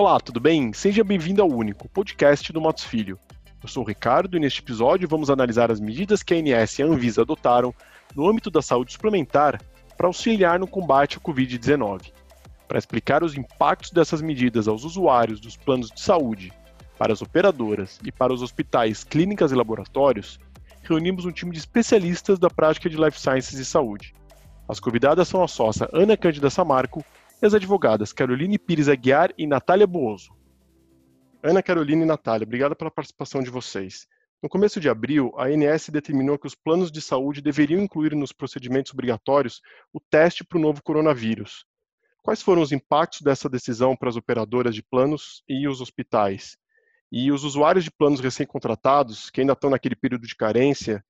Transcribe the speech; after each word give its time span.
Olá, 0.00 0.20
tudo 0.20 0.38
bem? 0.38 0.72
Seja 0.72 1.02
bem-vindo 1.02 1.42
ao 1.42 1.48
Único, 1.48 1.88
podcast 1.88 2.52
do 2.52 2.60
Matos 2.60 2.84
Filho. 2.84 3.18
Eu 3.60 3.68
sou 3.68 3.82
o 3.82 3.86
Ricardo 3.86 4.36
e 4.36 4.40
neste 4.40 4.60
episódio 4.60 5.08
vamos 5.08 5.28
analisar 5.28 5.72
as 5.72 5.80
medidas 5.80 6.22
que 6.22 6.32
a 6.32 6.36
ANS 6.36 6.78
e 6.78 6.84
a 6.84 6.86
Anvisa 6.86 7.22
adotaram 7.22 7.74
no 8.14 8.30
âmbito 8.30 8.48
da 8.48 8.62
saúde 8.62 8.92
suplementar 8.92 9.60
para 9.96 10.06
auxiliar 10.06 10.60
no 10.60 10.68
combate 10.68 11.16
ao 11.16 11.20
Covid-19. 11.20 12.12
Para 12.68 12.78
explicar 12.78 13.24
os 13.24 13.36
impactos 13.36 13.90
dessas 13.90 14.22
medidas 14.22 14.68
aos 14.68 14.84
usuários 14.84 15.40
dos 15.40 15.56
planos 15.56 15.90
de 15.90 16.00
saúde, 16.00 16.52
para 16.96 17.12
as 17.12 17.20
operadoras 17.20 17.98
e 18.04 18.12
para 18.12 18.32
os 18.32 18.40
hospitais, 18.40 19.02
clínicas 19.02 19.50
e 19.50 19.56
laboratórios, 19.56 20.38
reunimos 20.84 21.24
um 21.24 21.32
time 21.32 21.50
de 21.50 21.58
especialistas 21.58 22.38
da 22.38 22.48
prática 22.48 22.88
de 22.88 22.96
Life 22.96 23.20
Sciences 23.20 23.58
e 23.58 23.64
Saúde. 23.64 24.14
As 24.68 24.78
convidadas 24.78 25.26
são 25.26 25.42
a 25.42 25.48
sócia 25.48 25.88
Ana 25.92 26.16
Cândida 26.16 26.50
Samarco 26.50 27.04
e 27.40 27.46
as 27.46 27.54
advogadas 27.54 28.12
Caroline 28.12 28.58
Pires 28.58 28.88
Aguiar 28.88 29.32
e 29.38 29.46
Natália 29.46 29.86
Buoso. 29.86 30.36
Ana 31.42 31.62
Carolina 31.62 32.02
e 32.02 32.06
Natália, 32.06 32.44
obrigado 32.44 32.74
pela 32.74 32.90
participação 32.90 33.42
de 33.42 33.50
vocês. 33.50 34.06
No 34.42 34.48
começo 34.48 34.80
de 34.80 34.88
abril, 34.88 35.32
a 35.36 35.46
ANS 35.46 35.88
determinou 35.88 36.38
que 36.38 36.46
os 36.46 36.54
planos 36.54 36.90
de 36.90 37.00
saúde 37.00 37.40
deveriam 37.40 37.80
incluir 37.80 38.14
nos 38.14 38.32
procedimentos 38.32 38.92
obrigatórios 38.92 39.60
o 39.92 40.00
teste 40.00 40.44
para 40.44 40.58
o 40.58 40.60
novo 40.60 40.82
coronavírus. 40.82 41.64
Quais 42.22 42.42
foram 42.42 42.62
os 42.62 42.72
impactos 42.72 43.20
dessa 43.20 43.48
decisão 43.48 43.96
para 43.96 44.08
as 44.08 44.16
operadoras 44.16 44.74
de 44.74 44.82
planos 44.82 45.42
e 45.48 45.66
os 45.66 45.80
hospitais? 45.80 46.56
E 47.10 47.32
os 47.32 47.42
usuários 47.42 47.84
de 47.84 47.90
planos 47.90 48.20
recém-contratados, 48.20 49.30
que 49.30 49.40
ainda 49.40 49.54
estão 49.54 49.70
naquele 49.70 49.96
período 49.96 50.26
de 50.26 50.36
carência, 50.36 51.04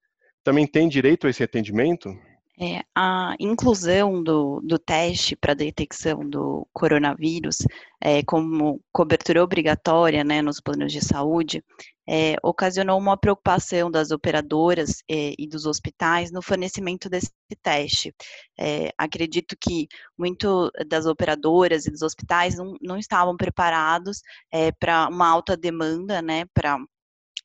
também 0.45 0.67
têm 0.67 0.89
direito 0.89 1.27
a 1.27 1.31
esse 1.31 1.43
atendimento? 1.43 2.15
É, 2.61 2.83
a 2.93 3.37
inclusão 3.39 4.21
do, 4.21 4.61
do 4.65 4.81
teste 4.81 5.37
para 5.37 5.55
detecção 5.55 6.29
do 6.29 6.67
coronavírus 6.73 7.59
é, 8.01 8.21
como 8.25 8.81
cobertura 8.93 9.45
obrigatória 9.45 10.25
né, 10.25 10.43
nos 10.43 10.61
planos 10.61 10.93
de 10.93 11.01
saúde 11.01 11.63
é, 12.09 12.35
ocasionou 12.43 12.99
uma 12.99 13.17
preocupação 13.17 13.89
das 13.89 14.11
operadoras 14.11 15.05
é, 15.09 15.35
e 15.39 15.47
dos 15.47 15.67
hospitais 15.67 16.33
no 16.33 16.43
fornecimento 16.43 17.09
desse 17.09 17.31
teste. 17.63 18.13
É, 18.59 18.91
acredito 18.99 19.55
que 19.61 19.87
muito 20.19 20.69
das 20.89 21.07
operadoras 21.07 21.87
e 21.87 21.93
dos 21.93 22.03
hospitais 22.03 22.57
não, 22.57 22.75
não 22.83 22.99
estavam 22.99 23.37
preparados 23.37 24.21
é, 24.51 24.73
para 24.73 25.07
uma 25.09 25.29
alta 25.29 25.57
demanda, 25.57 26.21
né, 26.21 26.45
para 26.53 26.77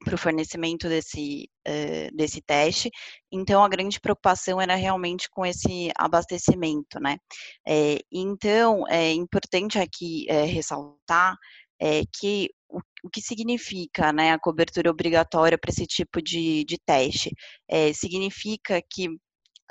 para 0.04 0.16
o 0.16 0.18
fornecimento 0.18 0.88
desse, 0.90 1.50
uh, 1.68 2.16
desse 2.16 2.42
teste. 2.42 2.92
Então, 3.32 3.64
a 3.64 3.70
grande 3.70 4.00
preocupação 4.00 4.62
era 4.62 4.76
realmente 4.76 5.30
com 5.30 5.46
esse 5.46 5.92
abastecimento, 5.98 7.00
né? 7.00 7.18
É, 7.68 8.00
então, 8.12 8.88
é 8.88 9.12
importante 9.14 9.80
aqui 9.80 10.26
é, 10.30 10.44
ressaltar 10.44 11.36
é, 11.80 12.04
que 12.20 12.50
o, 12.70 12.80
o, 13.04 13.10
que 13.10 13.22
significa 13.22 14.12
né, 14.14 14.32
a 14.32 14.40
cobertura 14.40 14.90
obrigatória 14.90 15.58
para 15.58 15.72
esse 15.72 15.86
tipo 15.86 16.22
de, 16.22 16.64
de 16.66 16.78
teste? 16.86 17.32
Significa 17.94 18.82
que 18.82 19.10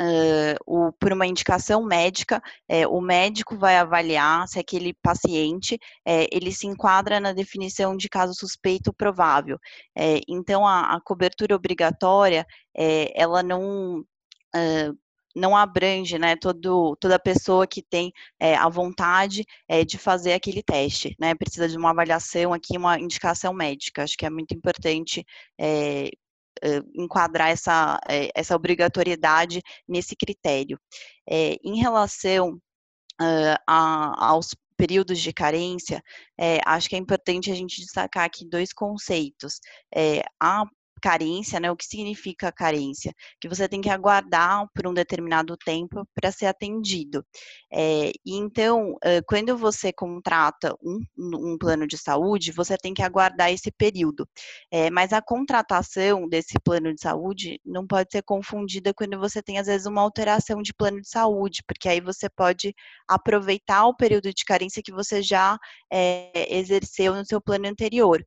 Uh, 0.01 0.57
o, 0.67 0.93
por 0.93 1.13
uma 1.13 1.27
indicação 1.27 1.85
médica, 1.85 2.43
é, 2.69 2.87
o 2.87 3.01
médico 3.01 3.57
vai 3.57 3.77
avaliar 3.77 4.49
se 4.49 4.59
aquele 4.59 4.95
paciente 4.95 5.79
é, 6.05 6.27
ele 6.33 6.51
se 6.51 6.67
enquadra 6.67 7.21
na 7.21 7.33
definição 7.33 7.97
de 7.97 8.09
caso 8.09 8.35
suspeito 8.35 8.93
provável. 8.93 9.59
É, 9.97 10.21
então, 10.27 10.67
a, 10.67 10.95
a, 10.97 11.01
cobertura 11.01 11.55
obrigatória, 11.55 12.47
ela 13.15 13.43
não 13.43 14.01
uh, 14.01 14.99
não 15.35 15.57
abrange 15.57 16.19
né, 16.19 16.37
todo, 16.37 16.97
toda 17.01 17.19
pessoa 17.19 17.67
que 17.67 17.83
tem 17.83 18.13
é, 18.39 18.55
a 18.55 18.69
vontade 18.69 19.45
é, 19.69 19.85
de 19.85 19.99
fazer 19.99 20.35
aquele 20.35 20.63
teste, 20.63 21.17
né? 21.19 21.35
Precisa 21.35 21.69
de 21.69 21.77
uma 21.77 21.91
avaliação 21.91 22.53
aqui, 22.53 22.77
uma 22.77 22.99
indicação 22.99 23.53
médica. 23.53 24.03
Acho 24.03 24.17
que 24.17 24.27
é 24.27 24.31
muito 24.31 24.55
importante 24.55 25.25
é, 25.59 26.11
enquadrar 26.95 27.51
essa, 27.51 27.99
eh, 28.09 28.31
essa 28.35 28.55
obrigatoriedade 28.55 29.61
nesse 29.89 30.15
critério. 30.17 30.79
É, 31.29 31.57
em 31.65 31.77
relação 31.77 32.53
uh, 33.21 33.57
a, 33.67 34.27
aos 34.27 34.55
períodos 34.77 35.21
de 35.21 35.33
carência, 35.33 36.03
é, 36.39 36.59
acho 36.67 36.89
que 36.89 36.97
é 36.97 36.99
importante 36.99 37.51
a 37.51 37.55
gente 37.55 37.81
destacar 37.81 38.25
aqui 38.25 38.49
dois 38.49 38.73
conceitos. 38.73 39.61
É, 39.95 40.23
a 40.41 40.65
carência, 41.03 41.59
né? 41.59 41.71
O 41.71 41.77
que 41.77 41.85
significa 41.85 42.53
carência? 42.53 43.13
Que 43.41 43.49
você 43.49 43.69
tem 43.69 43.81
que 43.81 43.91
aguardar 43.91 44.67
por 44.75 44.87
um 44.87 44.95
determinado 44.95 45.57
tempo 45.57 46.07
para 46.15 46.31
ser 46.31 46.47
atendido. 46.47 47.25
É, 47.73 48.13
então, 48.25 48.97
quando 49.27 49.57
você 49.57 49.93
contrata 49.93 50.75
um, 50.83 51.01
um, 51.19 51.59
plano 51.59 51.87
de 51.87 51.99
saúde, 51.99 52.53
você 52.53 52.77
tem 52.77 52.95
que 52.95 53.03
aguardar 53.03 53.51
esse 53.53 53.71
período. 53.73 54.29
É, 54.71 54.91
mas 54.91 55.13
a 55.13 55.21
contratação 55.21 56.29
desse 56.29 56.55
plano 56.63 56.95
de 56.95 57.01
saúde 57.01 57.61
não 57.65 57.87
pode 57.87 58.11
ser 58.13 58.23
confundida 58.23 58.95
quando 58.95 59.19
você 59.19 59.43
tem, 59.43 59.59
às 59.59 59.67
vezes, 59.67 59.87
uma 59.87 60.03
alteração 60.03 60.63
de 60.63 60.73
plano 60.73 61.01
de 61.01 61.09
saúde, 61.09 61.63
porque 61.67 61.89
aí 61.89 62.01
você 62.01 62.29
pode 62.31 62.75
aproveitar 63.09 63.87
o 63.87 63.97
período 63.97 64.33
de 64.33 64.45
carência 64.45 64.83
que 64.83 64.93
você 64.93 65.23
já 65.23 65.59
é, 65.91 66.57
exerceu 66.57 67.15
no 67.15 67.25
seu 67.25 67.41
plano 67.41 67.67
anterior. 67.67 68.25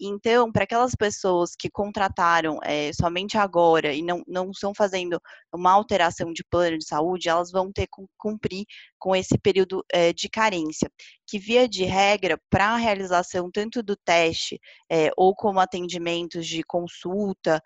então, 0.00 0.50
para 0.50 0.64
aquelas 0.64 0.94
pessoas 0.94 1.54
que 1.56 1.70
contrataram 1.84 2.58
é, 2.62 2.90
somente 2.94 3.36
agora 3.36 3.92
e 3.92 4.02
não, 4.02 4.22
não 4.26 4.50
estão 4.50 4.72
fazendo 4.74 5.20
uma 5.52 5.70
alteração 5.70 6.32
de 6.32 6.42
plano 6.42 6.78
de 6.78 6.86
saúde, 6.86 7.28
elas 7.28 7.50
vão 7.50 7.70
ter 7.70 7.86
que 7.86 8.02
cumprir 8.16 8.64
com 8.98 9.14
esse 9.14 9.36
período 9.36 9.84
é, 9.92 10.14
de 10.14 10.30
carência, 10.30 10.90
que 11.26 11.38
via 11.38 11.68
de 11.68 11.84
regra, 11.84 12.40
para 12.48 12.68
a 12.68 12.76
realização 12.76 13.50
tanto 13.50 13.82
do 13.82 13.94
teste 13.96 14.58
é, 14.90 15.10
ou 15.14 15.34
como 15.34 15.60
atendimentos 15.60 16.46
de 16.46 16.62
consulta 16.62 17.62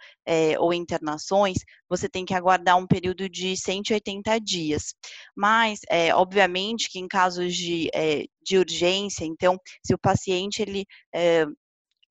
ou 0.58 0.74
internações, 0.74 1.56
você 1.88 2.06
tem 2.06 2.24
que 2.24 2.34
aguardar 2.34 2.76
um 2.76 2.86
período 2.86 3.30
de 3.30 3.56
180 3.56 4.38
dias. 4.40 4.94
Mas, 5.34 5.80
obviamente, 6.14 6.90
que 6.90 6.98
em 6.98 7.08
casos 7.08 7.54
de, 7.56 7.90
de 8.42 8.58
urgência, 8.58 9.24
então, 9.24 9.58
se 9.82 9.94
o 9.94 9.98
paciente 9.98 10.60
ele 10.60 10.84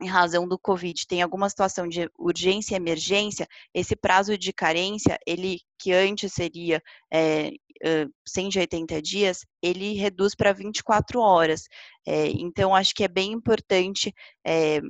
em 0.01 0.07
razão 0.07 0.47
do 0.47 0.59
Covid 0.59 1.07
tem 1.07 1.21
alguma 1.21 1.49
situação 1.49 1.87
de 1.87 2.09
urgência 2.17 2.75
e 2.75 2.77
emergência, 2.77 3.47
esse 3.73 3.95
prazo 3.95 4.37
de 4.37 4.53
carência, 4.53 5.17
ele 5.25 5.59
que 5.79 5.91
antes 5.91 6.33
seria 6.33 6.81
é, 7.11 7.49
uh, 7.49 8.13
180 8.27 9.01
dias, 9.01 9.45
ele 9.61 9.93
reduz 9.93 10.35
para 10.35 10.53
24 10.53 11.19
horas. 11.19 11.63
É, 12.05 12.27
então, 12.27 12.75
acho 12.75 12.93
que 12.93 13.03
é 13.03 13.07
bem 13.07 13.31
importante 13.31 14.13
é, 14.45 14.81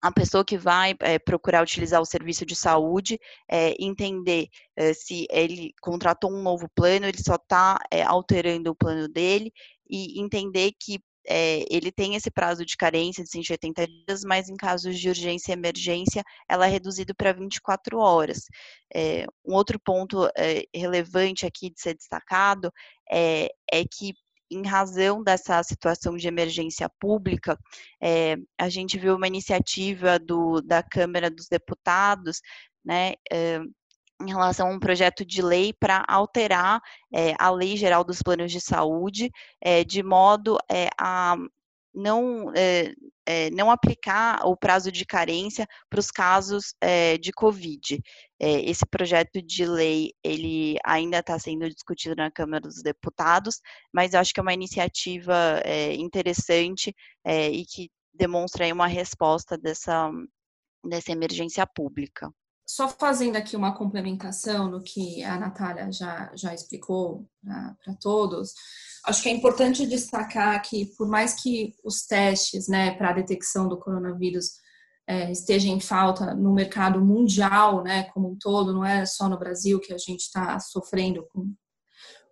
a 0.00 0.12
pessoa 0.12 0.44
que 0.44 0.56
vai 0.56 0.94
é, 1.00 1.18
procurar 1.18 1.62
utilizar 1.62 2.00
o 2.00 2.06
serviço 2.06 2.46
de 2.46 2.54
saúde 2.54 3.18
é, 3.50 3.74
entender 3.80 4.48
é, 4.76 4.92
se 4.94 5.26
ele 5.30 5.72
contratou 5.80 6.30
um 6.32 6.42
novo 6.42 6.68
plano, 6.74 7.06
ele 7.06 7.18
só 7.22 7.34
está 7.34 7.78
alterando 8.06 8.70
o 8.70 8.76
plano 8.76 9.08
dele 9.08 9.52
e 9.90 10.20
entender 10.20 10.72
que 10.78 11.00
é, 11.28 11.64
ele 11.70 11.92
tem 11.92 12.14
esse 12.14 12.30
prazo 12.30 12.64
de 12.64 12.76
carência 12.76 13.22
de 13.22 13.30
180 13.30 13.86
dias, 13.86 14.24
mas 14.24 14.48
em 14.48 14.56
casos 14.56 14.98
de 14.98 15.08
urgência 15.10 15.52
e 15.52 15.54
emergência, 15.54 16.24
ela 16.48 16.66
é 16.66 16.70
reduzido 16.70 17.14
para 17.14 17.32
24 17.32 17.98
horas. 17.98 18.44
É, 18.94 19.26
um 19.44 19.54
outro 19.54 19.78
ponto 19.78 20.26
é, 20.36 20.64
relevante 20.74 21.44
aqui 21.44 21.70
de 21.70 21.80
ser 21.80 21.94
destacado 21.94 22.72
é, 23.10 23.50
que 23.92 24.14
em 24.50 24.66
razão 24.66 25.22
dessa 25.22 25.62
situação 25.62 26.16
de 26.16 26.26
emergência 26.26 26.88
pública, 26.98 27.58
a 28.58 28.68
gente 28.70 28.98
viu 28.98 29.14
uma 29.14 29.26
iniciativa 29.26 30.18
do, 30.18 30.62
da 30.62 30.82
Câmara 30.82 31.30
dos 31.30 31.48
Deputados, 31.48 32.40
né, 32.82 33.12
em 34.20 34.28
relação 34.28 34.68
a 34.68 34.72
um 34.72 34.80
projeto 34.80 35.24
de 35.24 35.40
lei 35.40 35.72
para 35.72 36.04
alterar 36.08 36.80
é, 37.12 37.34
a 37.38 37.50
Lei 37.50 37.76
Geral 37.76 38.02
dos 38.02 38.20
Planos 38.20 38.50
de 38.50 38.60
Saúde, 38.60 39.30
é, 39.60 39.84
de 39.84 40.02
modo 40.02 40.58
é, 40.70 40.88
a 40.98 41.36
não, 41.94 42.52
não 43.52 43.70
aplicar 43.72 44.46
o 44.46 44.56
prazo 44.56 44.92
de 44.92 45.04
carência 45.04 45.66
para 45.90 45.98
os 45.98 46.12
casos 46.12 46.74
de 47.20 47.32
Covid. 47.32 48.00
esse 48.38 48.86
projeto 48.86 49.42
de 49.42 49.66
lei, 49.66 50.12
ele 50.22 50.76
ainda 50.84 51.18
está 51.18 51.36
sendo 51.40 51.68
discutido 51.68 52.14
na 52.14 52.30
Câmara 52.30 52.68
dos 52.68 52.82
Deputados, 52.82 53.60
mas 53.92 54.14
acho 54.14 54.32
que 54.32 54.38
é 54.38 54.42
uma 54.42 54.54
iniciativa 54.54 55.60
interessante 55.96 56.94
e 57.26 57.64
que 57.66 57.90
demonstra 58.14 58.72
uma 58.72 58.86
resposta 58.86 59.58
dessa, 59.58 60.08
dessa 60.84 61.10
emergência 61.10 61.66
pública 61.66 62.30
só 62.68 62.86
fazendo 62.86 63.36
aqui 63.36 63.56
uma 63.56 63.74
complementação 63.74 64.70
no 64.70 64.82
que 64.82 65.24
a 65.24 65.38
Natália 65.38 65.90
já, 65.90 66.30
já 66.34 66.52
explicou 66.52 67.26
para 67.42 67.94
todos, 67.98 68.52
acho 69.06 69.22
que 69.22 69.30
é 69.30 69.32
importante 69.32 69.86
destacar 69.86 70.60
que, 70.60 70.84
por 70.98 71.08
mais 71.08 71.32
que 71.32 71.74
os 71.82 72.02
testes 72.02 72.68
né, 72.68 72.90
para 72.90 73.08
a 73.08 73.14
detecção 73.14 73.66
do 73.66 73.78
coronavírus 73.78 74.58
é, 75.06 75.32
estejam 75.32 75.72
em 75.74 75.80
falta 75.80 76.34
no 76.34 76.52
mercado 76.52 77.02
mundial, 77.02 77.82
né, 77.82 78.04
como 78.12 78.30
um 78.30 78.36
todo, 78.36 78.74
não 78.74 78.84
é 78.84 79.06
só 79.06 79.30
no 79.30 79.38
Brasil 79.38 79.80
que 79.80 79.94
a 79.94 79.98
gente 79.98 80.20
está 80.20 80.60
sofrendo 80.60 81.26
com, 81.32 81.54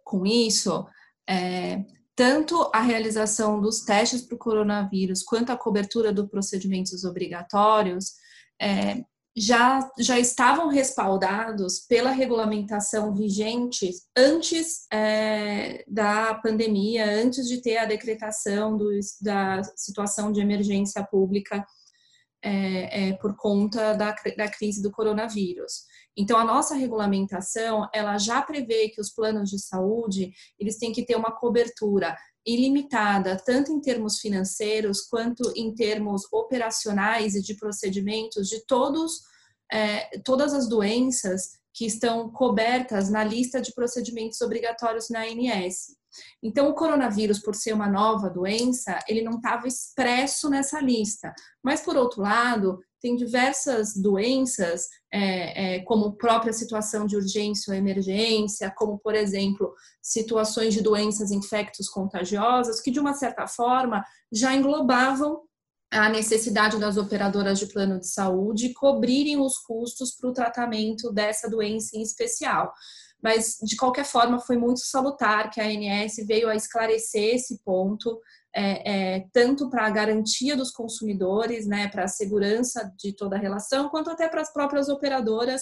com 0.05 0.27
isso, 0.27 0.87
é, 1.27 1.83
tanto 2.15 2.71
a 2.75 2.83
realização 2.83 3.59
dos 3.59 3.81
testes 3.81 4.21
para 4.21 4.35
o 4.35 4.39
coronavírus 4.39 5.23
quanto 5.23 5.51
a 5.51 5.57
cobertura 5.57 6.13
dos 6.13 6.29
procedimentos 6.29 7.05
obrigatórios 7.05 8.13
é, 8.61 9.03
já, 9.37 9.87
já 9.99 10.19
estavam 10.19 10.69
respaldados 10.69 11.81
pela 11.81 12.11
regulamentação 12.11 13.15
vigente 13.15 13.91
antes 14.17 14.87
é, 14.91 15.85
da 15.87 16.35
pandemia, 16.37 17.05
antes 17.05 17.47
de 17.47 17.61
ter 17.61 17.77
a 17.77 17.85
decretação 17.85 18.79
do, 18.79 18.89
da 19.21 19.63
situação 19.77 20.33
de 20.33 20.41
emergência 20.41 21.05
pública 21.05 21.63
é, 22.43 23.09
é, 23.09 23.13
por 23.15 23.37
conta 23.37 23.93
da, 23.93 24.15
da 24.37 24.49
crise 24.49 24.83
do 24.83 24.91
coronavírus. 24.91 25.85
Então, 26.17 26.39
a 26.39 26.45
nossa 26.45 26.75
regulamentação, 26.75 27.87
ela 27.93 28.17
já 28.17 28.41
prevê 28.41 28.89
que 28.89 29.01
os 29.01 29.11
planos 29.11 29.51
de 29.51 29.59
saúde, 29.59 30.33
eles 30.59 30.79
têm 30.79 30.93
que 30.93 31.05
ter 31.05 31.15
uma 31.15 31.31
cobertura 31.31 32.17
ilimitada, 32.47 33.37
tanto 33.45 33.73
em 33.73 33.81
termos 33.81 34.21
financeiros 34.21 35.01
quanto 35.03 35.53
em 35.57 35.75
termos 35.75 36.23
operacionais 36.33 37.35
e 37.35 37.43
de 37.43 37.55
procedimentos 37.55 38.49
de 38.49 38.65
todos, 38.67 39.23
é, 39.73 40.19
todas 40.21 40.55
as 40.55 40.69
doenças 40.69 41.59
que 41.75 41.85
estão 41.85 42.31
cobertas 42.31 43.11
na 43.11 43.25
lista 43.25 43.61
de 43.61 43.75
procedimentos 43.75 44.41
obrigatórios 44.41 45.11
na 45.11 45.25
ANS. 45.25 45.97
Então, 46.43 46.69
o 46.69 46.75
coronavírus, 46.75 47.39
por 47.39 47.55
ser 47.55 47.75
uma 47.75 47.89
nova 47.89 48.31
doença, 48.31 48.99
ele 49.07 49.23
não 49.23 49.37
estava 49.37 49.69
expresso 49.69 50.49
nessa 50.49 50.81
lista. 50.81 51.35
Mas, 51.63 51.83
por 51.83 51.97
outro 51.97 52.23
lado, 52.23 52.81
tem 53.01 53.17
diversas 53.17 53.95
doenças, 53.95 54.87
é, 55.13 55.77
é, 55.77 55.81
como 55.81 56.17
própria 56.17 56.53
situação 56.53 57.07
de 57.07 57.17
urgência 57.17 57.71
ou 57.71 57.77
emergência, 57.77 58.73
como, 58.77 58.99
por 58.99 59.15
exemplo, 59.15 59.73
situações 60.03 60.75
de 60.75 60.83
doenças 60.83 61.31
infectos 61.31 61.89
contagiosas, 61.89 62.81
que, 62.81 62.91
de 62.91 63.01
uma 63.01 63.15
certa 63.15 63.47
forma, 63.47 64.05
já 64.33 64.55
englobavam 64.55 65.43
a 65.91 66.09
necessidade 66.09 66.79
das 66.79 66.97
operadoras 66.97 67.59
de 67.59 67.67
plano 67.67 68.01
de 68.01 68.09
saúde 68.09 68.75
cobrirem 68.75 69.41
os 69.41 69.59
custos 69.59 70.17
para 70.17 70.31
o 70.31 70.33
tratamento 70.33 71.13
dessa 71.13 71.49
doença 71.49 71.97
em 71.97 72.03
especial. 72.03 72.73
Mas 73.23 73.57
de 73.63 73.77
qualquer 73.77 74.05
forma 74.05 74.39
foi 74.41 74.57
muito 74.57 74.81
salutar 74.81 75.51
que 75.51 75.61
a 75.61 75.65
ANS 75.65 76.17
veio 76.27 76.49
a 76.49 76.57
esclarecer 76.57 77.37
esse 77.37 77.61
ponto, 77.65 78.21
é, 78.57 79.17
é, 79.17 79.27
tanto 79.35 79.69
para 79.69 79.87
a 79.87 79.91
garantia 79.91 80.57
dos 80.57 80.71
consumidores, 80.71 81.67
né, 81.67 81.89
para 81.89 82.05
a 82.05 82.09
segurança 82.09 82.91
de 82.99 83.15
toda 83.15 83.37
a 83.37 83.39
relação, 83.39 83.91
quanto 83.91 84.09
até 84.09 84.29
para 84.29 84.41
as 84.41 84.51
próprias 84.51 84.89
operadoras 84.89 85.61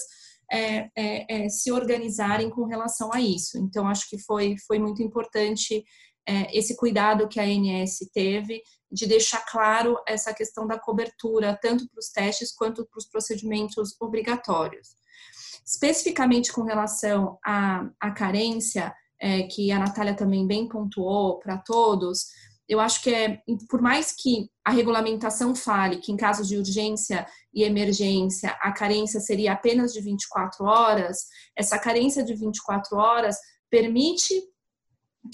é, 0.49 0.89
é, 0.95 1.45
é, 1.45 1.49
se 1.49 1.73
organizarem 1.73 2.49
com 2.49 2.63
relação 2.65 3.13
a 3.13 3.19
isso. 3.19 3.57
Então, 3.57 3.85
acho 3.85 4.09
que 4.09 4.17
foi, 4.17 4.55
foi 4.65 4.79
muito 4.79 5.03
importante 5.03 5.83
é, 6.25 6.57
esse 6.57 6.77
cuidado 6.77 7.27
que 7.27 7.37
a 7.37 7.43
ANS 7.43 7.97
teve 8.13 8.61
de 8.89 9.05
deixar 9.05 9.43
claro 9.45 9.97
essa 10.07 10.33
questão 10.33 10.65
da 10.65 10.79
cobertura, 10.79 11.59
tanto 11.61 11.89
para 11.89 11.99
os 11.99 12.09
testes 12.09 12.55
quanto 12.55 12.85
para 12.85 12.97
os 12.97 13.05
procedimentos 13.05 13.93
obrigatórios. 13.99 14.95
Especificamente 15.65 16.53
com 16.53 16.63
relação 16.63 17.37
à, 17.45 17.89
à 17.99 18.11
carência, 18.11 18.93
que 19.49 19.71
a 19.71 19.79
Natália 19.79 20.13
também 20.13 20.45
bem 20.45 20.67
pontuou 20.67 21.39
para 21.39 21.57
todos, 21.57 22.25
eu 22.67 22.79
acho 22.79 23.01
que 23.01 23.13
é, 23.13 23.41
por 23.69 23.81
mais 23.81 24.11
que 24.11 24.49
a 24.63 24.71
regulamentação 24.71 25.55
fale 25.55 25.97
que 25.97 26.11
em 26.11 26.17
casos 26.17 26.47
de 26.47 26.57
urgência 26.57 27.25
e 27.53 27.63
emergência 27.63 28.49
a 28.61 28.71
carência 28.71 29.19
seria 29.19 29.53
apenas 29.53 29.93
de 29.93 30.01
24 30.01 30.65
horas, 30.65 31.27
essa 31.55 31.77
carência 31.77 32.23
de 32.23 32.33
24 32.33 32.97
horas 32.97 33.37
permite 33.69 34.33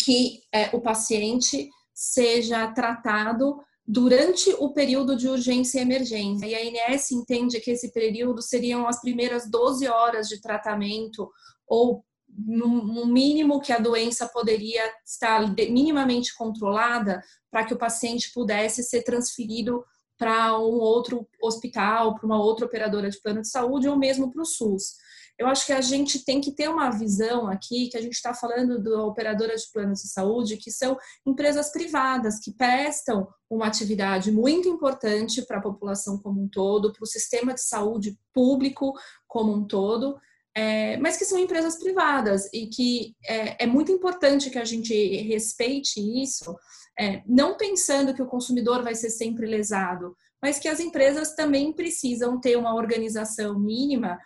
que 0.03 0.41
é, 0.53 0.75
o 0.75 0.81
paciente 0.81 1.69
seja 1.93 2.71
tratado 2.71 3.59
durante 3.85 4.53
o 4.59 4.73
período 4.73 5.15
de 5.15 5.27
urgência 5.27 5.79
e 5.79 5.81
emergência. 5.81 6.45
E 6.45 6.55
a 6.55 6.93
ANS 6.93 7.11
entende 7.11 7.59
que 7.59 7.71
esse 7.71 7.91
período 7.91 8.41
seriam 8.41 8.87
as 8.87 9.01
primeiras 9.01 9.49
12 9.49 9.87
horas 9.87 10.27
de 10.27 10.39
tratamento 10.39 11.29
ou 11.67 12.03
no 12.37 13.05
mínimo 13.05 13.61
que 13.61 13.73
a 13.73 13.79
doença 13.79 14.27
poderia 14.27 14.83
estar 15.05 15.53
minimamente 15.55 16.35
controlada 16.35 17.21
para 17.49 17.65
que 17.65 17.73
o 17.73 17.77
paciente 17.77 18.31
pudesse 18.33 18.83
ser 18.83 19.03
transferido 19.03 19.83
para 20.17 20.57
um 20.57 20.77
outro 20.79 21.27
hospital, 21.41 22.15
para 22.15 22.25
uma 22.25 22.39
outra 22.39 22.65
operadora 22.65 23.09
de 23.09 23.19
plano 23.19 23.41
de 23.41 23.49
saúde 23.49 23.89
ou 23.89 23.97
mesmo 23.97 24.31
para 24.31 24.41
o 24.41 24.45
SUS. 24.45 24.95
Eu 25.41 25.47
acho 25.47 25.65
que 25.65 25.73
a 25.73 25.81
gente 25.81 26.23
tem 26.23 26.39
que 26.39 26.51
ter 26.51 26.69
uma 26.69 26.91
visão 26.91 27.47
aqui, 27.47 27.87
que 27.89 27.97
a 27.97 28.01
gente 28.01 28.13
está 28.13 28.31
falando 28.31 28.79
de 28.79 28.91
operadoras 28.91 29.61
de 29.61 29.71
planos 29.71 30.03
de 30.03 30.09
saúde, 30.09 30.57
que 30.57 30.69
são 30.69 30.95
empresas 31.25 31.71
privadas 31.71 32.39
que 32.39 32.53
prestam 32.53 33.27
uma 33.49 33.65
atividade 33.65 34.31
muito 34.31 34.69
importante 34.69 35.41
para 35.41 35.57
a 35.57 35.61
população 35.61 36.19
como 36.19 36.43
um 36.43 36.47
todo, 36.47 36.93
para 36.93 37.03
o 37.03 37.07
sistema 37.07 37.55
de 37.55 37.63
saúde 37.63 38.15
público 38.31 38.93
como 39.27 39.51
um 39.51 39.65
todo, 39.65 40.19
é, 40.55 40.97
mas 40.97 41.17
que 41.17 41.25
são 41.25 41.39
empresas 41.39 41.77
privadas 41.77 42.49
e 42.53 42.67
que 42.67 43.15
é, 43.25 43.63
é, 43.63 43.67
muito 43.67 43.91
importante 43.91 44.49
que 44.49 44.59
a 44.59 44.65
gente 44.65 44.93
respeite 45.23 45.99
isso, 46.21 46.55
é, 46.99 47.21
não 47.25 47.55
pensando 47.55 48.13
que 48.13 48.21
o 48.21 48.27
consumidor 48.27 48.83
vai 48.83 48.93
ser 48.95 49.09
sempre 49.09 49.45
lesado, 49.45 50.15
mas 50.41 50.59
que 50.59 50.67
as 50.67 50.79
empresas 50.79 51.35
também 51.35 51.71
precisam 51.71 52.39
ter 52.39 52.57
uma 52.57 52.75
organização 52.75 53.57
mínima 53.59 54.17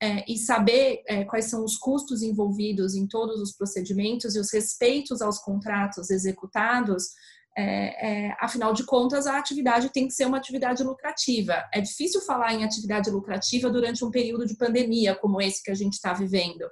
é, 0.00 0.24
e 0.30 0.38
saber 0.38 1.02
é, 1.06 1.24
quais 1.24 1.46
são 1.46 1.64
os 1.64 1.76
custos 1.76 2.22
envolvidos 2.22 2.94
em 2.94 3.06
todos 3.06 3.40
os 3.40 3.52
procedimentos 3.52 4.34
e 4.34 4.40
os 4.40 4.52
respeitos 4.52 5.20
aos 5.20 5.38
contratos 5.38 6.10
executados, 6.10 7.10
é, 7.56 8.26
é, 8.26 8.36
afinal 8.40 8.72
de 8.72 8.84
contas, 8.84 9.26
a 9.26 9.38
atividade 9.38 9.90
tem 9.90 10.06
que 10.06 10.14
ser 10.14 10.26
uma 10.26 10.38
atividade 10.38 10.82
lucrativa. 10.82 11.64
É 11.72 11.80
difícil 11.80 12.20
falar 12.20 12.52
em 12.52 12.64
atividade 12.64 13.10
lucrativa 13.10 13.70
durante 13.70 14.04
um 14.04 14.10
período 14.10 14.46
de 14.46 14.56
pandemia 14.56 15.14
como 15.14 15.40
esse 15.40 15.62
que 15.62 15.70
a 15.70 15.74
gente 15.74 15.94
está 15.94 16.12
vivendo. 16.12 16.64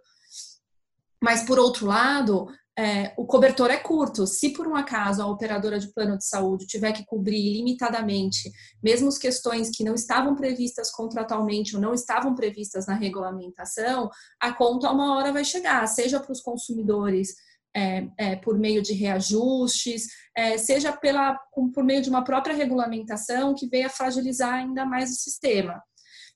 Mas, 1.22 1.44
por 1.44 1.56
outro 1.56 1.86
lado, 1.86 2.48
é, 2.76 3.12
o 3.16 3.26
cobertor 3.26 3.70
é 3.70 3.76
curto. 3.76 4.26
Se 4.26 4.50
por 4.50 4.66
um 4.66 4.74
acaso 4.74 5.22
a 5.22 5.26
operadora 5.26 5.78
de 5.78 5.92
plano 5.92 6.16
de 6.16 6.26
saúde 6.26 6.66
tiver 6.66 6.92
que 6.92 7.04
cobrir 7.04 7.52
limitadamente, 7.52 8.50
mesmo 8.82 9.08
as 9.08 9.18
questões 9.18 9.70
que 9.70 9.84
não 9.84 9.94
estavam 9.94 10.34
previstas 10.34 10.90
contratualmente 10.90 11.76
ou 11.76 11.82
não 11.82 11.94
estavam 11.94 12.34
previstas 12.34 12.86
na 12.86 12.94
regulamentação, 12.94 14.10
a 14.40 14.52
conta 14.52 14.90
uma 14.90 15.16
hora 15.16 15.32
vai 15.32 15.44
chegar, 15.44 15.86
seja 15.86 16.18
para 16.18 16.32
os 16.32 16.40
consumidores 16.40 17.34
é, 17.74 18.08
é, 18.18 18.36
por 18.36 18.58
meio 18.58 18.82
de 18.82 18.92
reajustes, 18.92 20.06
é, 20.36 20.58
seja 20.58 20.92
pela, 20.92 21.38
por 21.74 21.84
meio 21.84 22.02
de 22.02 22.10
uma 22.10 22.24
própria 22.24 22.54
regulamentação 22.54 23.54
que 23.54 23.66
venha 23.66 23.88
fragilizar 23.88 24.54
ainda 24.54 24.84
mais 24.84 25.10
o 25.10 25.14
sistema. 25.14 25.82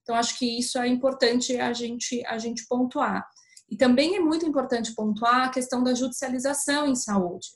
Então, 0.03 0.15
acho 0.15 0.39
que 0.39 0.59
isso 0.59 0.79
é 0.79 0.87
importante 0.87 1.57
a 1.59 1.73
gente, 1.73 2.25
a 2.27 2.39
gente 2.39 2.67
pontuar. 2.69 3.27
E 3.69 3.77
também 3.77 4.17
é 4.17 4.21
muito 4.21 4.47
importante 4.47 4.95
pontuar 4.95 5.47
a 5.47 5.49
questão 5.49 5.83
da 5.83 5.95
judicialização 5.95 6.87
em 6.87 6.95
saúde. 6.95 7.49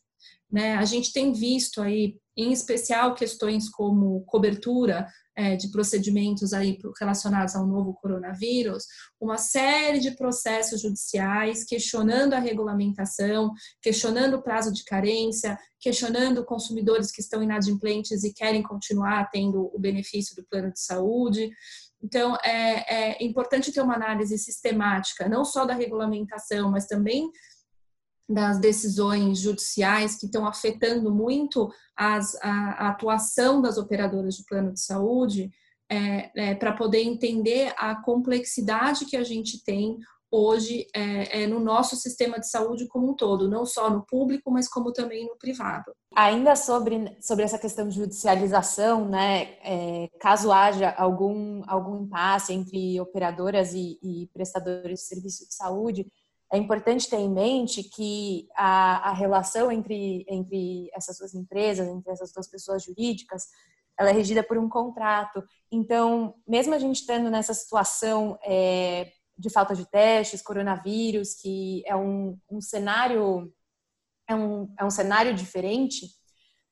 Né? 0.50 0.74
A 0.74 0.84
gente 0.84 1.12
tem 1.12 1.32
visto 1.32 1.80
aí, 1.80 2.16
em 2.36 2.52
especial, 2.52 3.14
questões 3.14 3.68
como 3.68 4.24
cobertura 4.24 5.06
é, 5.40 5.56
de 5.56 5.70
procedimentos 5.70 6.52
aí 6.52 6.78
relacionados 7.00 7.56
ao 7.56 7.66
novo 7.66 7.94
coronavírus, 7.94 8.84
uma 9.18 9.38
série 9.38 9.98
de 9.98 10.10
processos 10.10 10.82
judiciais 10.82 11.64
questionando 11.64 12.34
a 12.34 12.38
regulamentação, 12.38 13.50
questionando 13.80 14.34
o 14.34 14.42
prazo 14.42 14.70
de 14.70 14.84
carência, 14.84 15.58
questionando 15.80 16.44
consumidores 16.44 17.10
que 17.10 17.22
estão 17.22 17.42
inadimplentes 17.42 18.22
e 18.22 18.34
querem 18.34 18.62
continuar 18.62 19.30
tendo 19.30 19.70
o 19.74 19.78
benefício 19.78 20.36
do 20.36 20.44
plano 20.44 20.70
de 20.70 20.80
saúde. 20.80 21.50
Então, 22.02 22.36
é, 22.44 23.14
é 23.14 23.24
importante 23.24 23.72
ter 23.72 23.80
uma 23.80 23.94
análise 23.94 24.36
sistemática, 24.36 25.26
não 25.26 25.42
só 25.42 25.64
da 25.64 25.72
regulamentação, 25.72 26.70
mas 26.70 26.86
também 26.86 27.30
das 28.30 28.58
decisões 28.60 29.40
judiciais 29.40 30.16
que 30.16 30.26
estão 30.26 30.46
afetando 30.46 31.12
muito 31.12 31.68
as, 31.96 32.36
a, 32.36 32.50
a, 32.50 32.88
atuação 32.90 33.60
das 33.60 33.76
operadoras 33.76 34.36
de 34.36 34.44
plano 34.44 34.72
de 34.72 34.80
saúde, 34.80 35.50
é, 35.90 36.50
é, 36.50 36.54
para 36.54 36.72
poder 36.72 37.02
entender 37.02 37.74
a 37.76 37.96
complexidade 37.96 39.06
que 39.06 39.16
a 39.16 39.24
gente 39.24 39.64
tem 39.64 39.98
hoje 40.30 40.86
é, 40.94 41.42
é, 41.42 41.46
no 41.46 41.58
nosso 41.58 41.96
sistema 41.96 42.38
de 42.38 42.48
saúde 42.48 42.86
como 42.86 43.10
um 43.10 43.14
todo, 43.14 43.48
não 43.48 43.66
só 43.66 43.90
no 43.90 44.06
público, 44.06 44.50
mas 44.50 44.68
como 44.68 44.92
também 44.92 45.26
no 45.26 45.36
privado. 45.36 45.92
Ainda 46.14 46.54
sobre, 46.54 47.16
sobre 47.20 47.44
essa 47.44 47.58
questão 47.58 47.88
de 47.88 47.96
judicialização, 47.96 49.08
né, 49.08 49.56
é, 49.64 50.08
caso 50.20 50.52
haja 50.52 50.90
algum, 50.90 51.62
algum 51.66 52.04
impasse 52.04 52.52
entre 52.52 53.00
operadoras 53.00 53.74
e, 53.74 53.98
e, 54.00 54.28
prestadores 54.32 55.00
de 55.00 55.06
serviço 55.06 55.48
de 55.48 55.54
saúde, 55.54 56.06
é 56.52 56.58
importante 56.58 57.08
ter 57.08 57.16
em 57.16 57.30
mente 57.30 57.84
que 57.84 58.48
a, 58.56 59.10
a 59.10 59.12
relação 59.12 59.70
entre, 59.70 60.24
entre 60.28 60.90
essas 60.92 61.18
duas 61.18 61.34
empresas, 61.34 61.86
entre 61.86 62.10
essas 62.10 62.32
duas 62.32 62.48
pessoas 62.48 62.84
jurídicas, 62.84 63.46
ela 63.98 64.10
é 64.10 64.12
regida 64.12 64.42
por 64.42 64.58
um 64.58 64.68
contrato. 64.68 65.42
Então, 65.70 66.34
mesmo 66.48 66.74
a 66.74 66.78
gente 66.78 66.96
estando 66.96 67.30
nessa 67.30 67.54
situação 67.54 68.38
é, 68.42 69.12
de 69.38 69.50
falta 69.50 69.74
de 69.74 69.88
testes, 69.88 70.42
coronavírus, 70.42 71.34
que 71.34 71.82
é 71.86 71.94
um, 71.94 72.36
um 72.50 72.60
cenário 72.60 73.52
é 74.26 74.34
um, 74.34 74.72
é 74.78 74.84
um 74.84 74.90
cenário 74.90 75.34
diferente, 75.34 76.06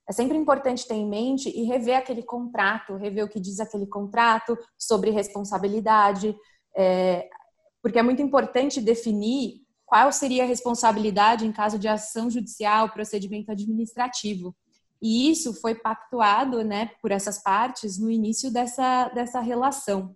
é 0.08 0.12
sempre 0.12 0.38
importante 0.38 0.86
ter 0.86 0.94
em 0.94 1.08
mente 1.08 1.50
e 1.50 1.64
rever 1.64 1.98
aquele 1.98 2.22
contrato, 2.22 2.96
rever 2.96 3.24
o 3.24 3.28
que 3.28 3.40
diz 3.40 3.60
aquele 3.60 3.86
contrato 3.86 4.56
sobre 4.78 5.10
responsabilidade, 5.10 6.34
é, 6.76 7.28
porque 7.82 7.98
é 7.98 8.02
muito 8.02 8.22
importante 8.22 8.80
definir 8.80 9.67
qual 9.88 10.12
seria 10.12 10.44
a 10.44 10.46
responsabilidade 10.46 11.46
em 11.46 11.50
caso 11.50 11.78
de 11.78 11.88
ação 11.88 12.30
judicial, 12.30 12.90
procedimento 12.90 13.50
administrativo. 13.50 14.54
E 15.00 15.30
isso 15.30 15.54
foi 15.54 15.74
pactuado 15.74 16.62
né, 16.62 16.90
por 17.00 17.10
essas 17.10 17.42
partes 17.42 17.98
no 17.98 18.10
início 18.10 18.52
dessa, 18.52 19.08
dessa 19.08 19.40
relação. 19.40 20.14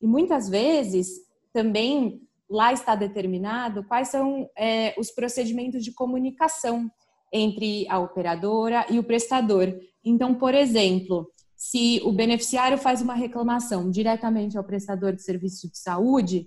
E 0.00 0.06
muitas 0.06 0.48
vezes 0.48 1.08
também 1.52 2.22
lá 2.48 2.72
está 2.72 2.94
determinado 2.94 3.82
quais 3.82 4.08
são 4.08 4.48
é, 4.56 4.94
os 4.96 5.10
procedimentos 5.10 5.82
de 5.82 5.92
comunicação 5.92 6.88
entre 7.32 7.88
a 7.88 7.98
operadora 7.98 8.86
e 8.88 8.98
o 8.98 9.04
prestador. 9.04 9.74
Então, 10.04 10.34
por 10.34 10.54
exemplo, 10.54 11.28
se 11.56 12.00
o 12.04 12.12
beneficiário 12.12 12.78
faz 12.78 13.02
uma 13.02 13.14
reclamação 13.14 13.90
diretamente 13.90 14.56
ao 14.56 14.64
prestador 14.64 15.12
de 15.12 15.22
serviço 15.22 15.68
de 15.68 15.78
saúde, 15.78 16.46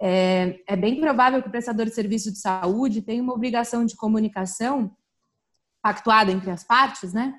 é, 0.00 0.60
é, 0.66 0.76
bem 0.76 1.00
provável 1.00 1.42
que 1.42 1.48
o 1.48 1.50
prestador 1.50 1.86
de 1.86 1.94
serviço 1.94 2.32
de 2.32 2.38
saúde 2.38 3.02
tenha 3.02 3.22
uma 3.22 3.34
obrigação 3.34 3.84
de 3.84 3.96
comunicação 3.96 4.96
pactuada 5.82 6.30
entre 6.30 6.50
as 6.50 6.64
partes, 6.64 7.12
né, 7.12 7.34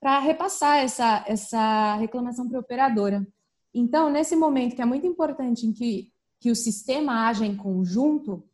para 0.00 0.18
repassar 0.18 0.78
essa, 0.78 1.24
essa 1.26 1.96
reclamação 1.96 2.48
para 2.48 2.58
a 2.58 2.60
operadora. 2.60 3.26
Então, 3.74 4.10
nesse 4.10 4.36
momento 4.36 4.76
que 4.76 4.82
é 4.82 4.86
muito 4.86 5.06
importante 5.06 5.66
em 5.66 5.72
que, 5.72 6.12
que 6.40 6.50
o 6.50 6.56
sistema 6.56 7.28
haja 7.28 7.46
em 7.46 7.56
conjunto 7.56 8.44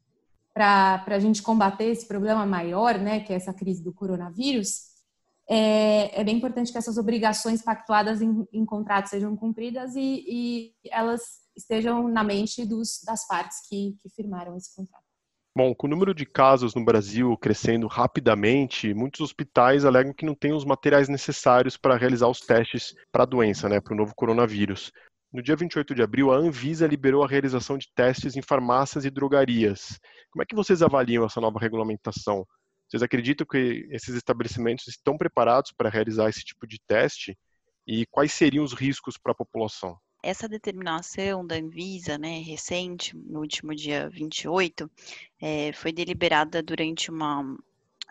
para 0.53 1.05
a 1.07 1.19
gente 1.19 1.43
combater 1.43 1.85
esse 1.85 2.07
problema 2.07 2.45
maior, 2.45 2.99
né, 2.99 3.21
que 3.21 3.33
é 3.33 3.37
essa 3.37 3.53
crise 3.55 3.83
do 3.83 3.93
coronavírus, 3.93 4.89
é, 5.49 6.21
é 6.21 6.25
bem 6.25 6.37
importante 6.37 6.71
que 6.71 6.77
essas 6.77 6.99
obrigações 6.99 7.63
pactuadas 7.63 8.21
em, 8.21 8.47
em 8.53 8.67
contrato 8.67 9.07
sejam 9.07 9.35
cumpridas 9.35 9.97
e, 9.97 10.25
e, 10.29 10.75
elas 10.91 11.48
estejam 11.59 12.09
na 12.09 12.25
mente 12.25 12.65
dos, 12.65 13.01
das 13.05 13.27
partes 13.27 13.59
que, 13.69 13.97
que 14.01 14.09
firmaram 14.09 14.57
esse 14.57 14.75
contrato. 14.75 15.05
Bom, 15.57 15.75
com 15.75 15.89
o 15.89 15.91
número 15.91 16.15
de 16.15 16.25
casos 16.25 16.75
no 16.75 16.85
Brasil 16.85 17.37
crescendo 17.37 17.89
rapidamente, 17.89 18.95
muitos 18.95 19.21
hospitais 19.21 19.85
alegam 19.85 20.15
que 20.15 20.25
não 20.25 20.35
têm 20.35 20.53
os 20.53 20.65
materiais 20.65 21.09
necessários 21.09 21.77
para 21.77 21.97
realizar 21.97 22.29
os 22.29 22.41
testes 22.41 22.95
para 23.11 23.25
a 23.25 23.27
doença, 23.27 23.69
né, 23.69 23.81
para 23.81 23.93
o 23.93 23.97
novo 23.97 24.15
coronavírus. 24.15 24.93
No 25.33 25.43
dia 25.43 25.57
28 25.57 25.95
de 25.95 26.03
abril, 26.03 26.33
a 26.33 26.37
Anvisa 26.37 26.87
liberou 26.87 27.25
a 27.25 27.29
realização 27.29 27.77
de 27.77 27.89
testes 27.95 28.37
em 28.37 28.41
farmácias 28.41 29.05
e 29.05 29.11
drogarias. 29.11 29.99
Como 30.31 30.43
é 30.43 30.47
que 30.47 30.55
vocês 30.55 30.81
avaliam 30.81 31.27
essa 31.27 31.41
nova 31.41 31.59
regulamentação? 31.59 32.47
Vocês 32.89 33.03
acreditam 33.03 33.47
que 33.47 33.87
esses 33.91 34.15
estabelecimentos 34.15 34.87
estão 34.87 35.19
preparados 35.19 35.73
para 35.73 35.91
realizar 35.91 36.31
esse 36.31 36.45
tipo 36.45 36.67
de 36.67 36.79
teste? 36.87 37.37
E 37.87 38.07
quais 38.07 38.33
seriam 38.33 38.65
os 38.65 38.73
riscos 38.73 39.19
para 39.19 39.33
a 39.33 39.35
população? 39.35 39.99
Essa 40.23 40.49
determinação 40.49 41.47
da 41.47 41.57
Anvisa, 41.57 42.19
né, 42.19 42.41
recente, 42.41 43.17
no 43.17 43.41
último 43.41 43.75
dia 43.75 44.09
28, 44.11 44.91
é, 45.41 45.73
foi 45.73 45.93
deliberada 45.93 46.63
durante 46.63 47.11
uma 47.11 47.57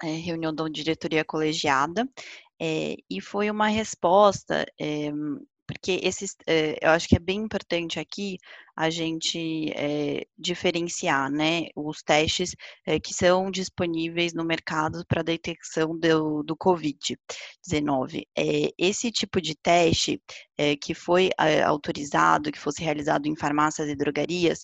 é, 0.04 0.08
reunião 0.08 0.54
da 0.54 0.68
diretoria 0.70 1.26
colegiada 1.26 2.08
é, 2.60 2.96
e 3.10 3.22
foi 3.22 3.50
uma 3.50 3.68
resposta 3.68 4.66
porque 5.68 6.00
esses, 6.02 6.36
eh, 6.48 6.78
eu 6.82 6.92
acho 6.92 7.08
que 7.08 7.16
é 7.18 7.20
bem 7.20 7.40
importante 7.40 8.00
aqui 8.00 8.38
a 8.76 8.90
gente 8.90 9.72
eh, 9.76 10.26
diferenciar, 10.38 11.30
né, 11.32 11.68
os 11.76 12.02
testes 12.02 12.56
eh, 12.86 13.00
que 13.00 13.14
são 13.14 13.52
disponíveis 13.52 14.34
no 14.34 14.46
mercado 14.46 15.04
para 15.08 15.24
detecção 15.24 15.98
do, 16.00 16.44
do 16.44 16.56
Covid-19. 16.56 18.24
esse 18.78 19.12
tipo 19.12 19.42
de 19.42 19.56
teste 19.56 20.22
que 20.82 20.94
foi 20.96 21.30
autorizado, 21.66 22.52
que 22.52 22.58
fosse 22.60 22.84
realizado 22.84 23.28
em 23.28 23.36
farmácias 23.36 23.88
e 23.90 23.96
drogarias, 23.96 24.62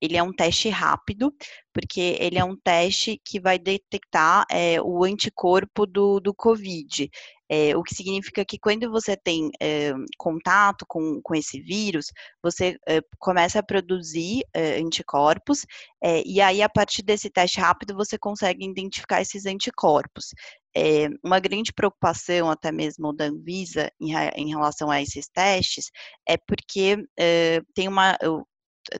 ele 0.00 0.16
é 0.16 0.22
um 0.22 0.32
teste 0.32 0.68
rápido, 0.68 1.32
porque 1.72 2.16
ele 2.20 2.38
é 2.38 2.44
um 2.44 2.56
teste 2.56 3.20
que 3.24 3.38
vai 3.40 3.56
detectar 3.58 4.44
o 4.84 5.04
anticorpo 5.04 5.86
do, 5.86 6.18
do 6.18 6.34
Covid. 6.34 7.08
É, 7.48 7.76
o 7.76 7.82
que 7.82 7.94
significa 7.94 8.44
que 8.44 8.58
quando 8.58 8.90
você 8.90 9.16
tem 9.16 9.50
é, 9.60 9.92
contato 10.18 10.84
com, 10.88 11.20
com 11.22 11.34
esse 11.34 11.60
vírus, 11.60 12.06
você 12.42 12.76
é, 12.88 13.00
começa 13.18 13.58
a 13.60 13.62
produzir 13.62 14.42
anticorpos, 14.80 15.66
e 16.24 16.40
aí, 16.40 16.62
a 16.62 16.68
partir 16.68 17.02
desse 17.02 17.28
teste 17.30 17.60
rápido, 17.60 17.94
você 17.94 18.18
consegue 18.18 18.64
identificar 18.64 19.20
esses 19.20 19.46
anticorpos. 19.46 20.32
uma 21.24 21.40
grande 21.40 21.72
preocupação, 21.72 22.50
até 22.50 22.70
mesmo 22.72 23.12
da 23.12 23.26
Anvisa, 23.26 23.90
em, 24.00 24.12
em 24.36 24.48
relação 24.48 24.90
a 24.90 25.00
esses 25.02 25.28
testes, 25.28 25.90
é 26.28 26.36
porque 26.36 26.96
tem 27.74 27.88
uma 27.88 28.16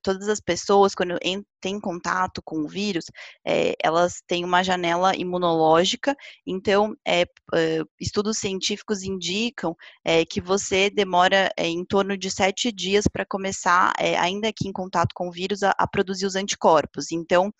todas 0.02 0.28
as 0.28 0.40
pessoas, 0.40 0.94
quando 0.94 1.18
têm 1.60 1.80
contato 1.80 2.40
com 2.44 2.60
o 2.60 2.68
vírus, 2.68 3.06
é, 3.46 3.74
elas 3.82 4.22
têm 4.26 4.44
uma 4.44 4.62
janela 4.62 5.16
imunológica, 5.16 6.16
então, 6.46 6.94
é, 7.06 7.24
estudos 8.00 8.38
científicos 8.38 9.02
indicam 9.02 9.76
que 10.28 10.40
você 10.40 10.90
demora 10.90 11.50
em 11.56 11.84
torno 11.84 12.16
de 12.16 12.30
sete 12.30 12.70
dias 12.72 13.06
para 13.10 13.26
começar, 13.26 13.92
ainda 14.20 14.52
que 14.52 14.68
em 14.68 14.72
contato 14.72 15.12
com 15.14 15.28
o 15.28 15.32
vírus, 15.32 15.62
a, 15.62 15.74
a 15.78 15.86
produzir 15.86 16.26
os 16.26 16.36
anticorpos. 16.36 17.12
Então, 17.12 17.52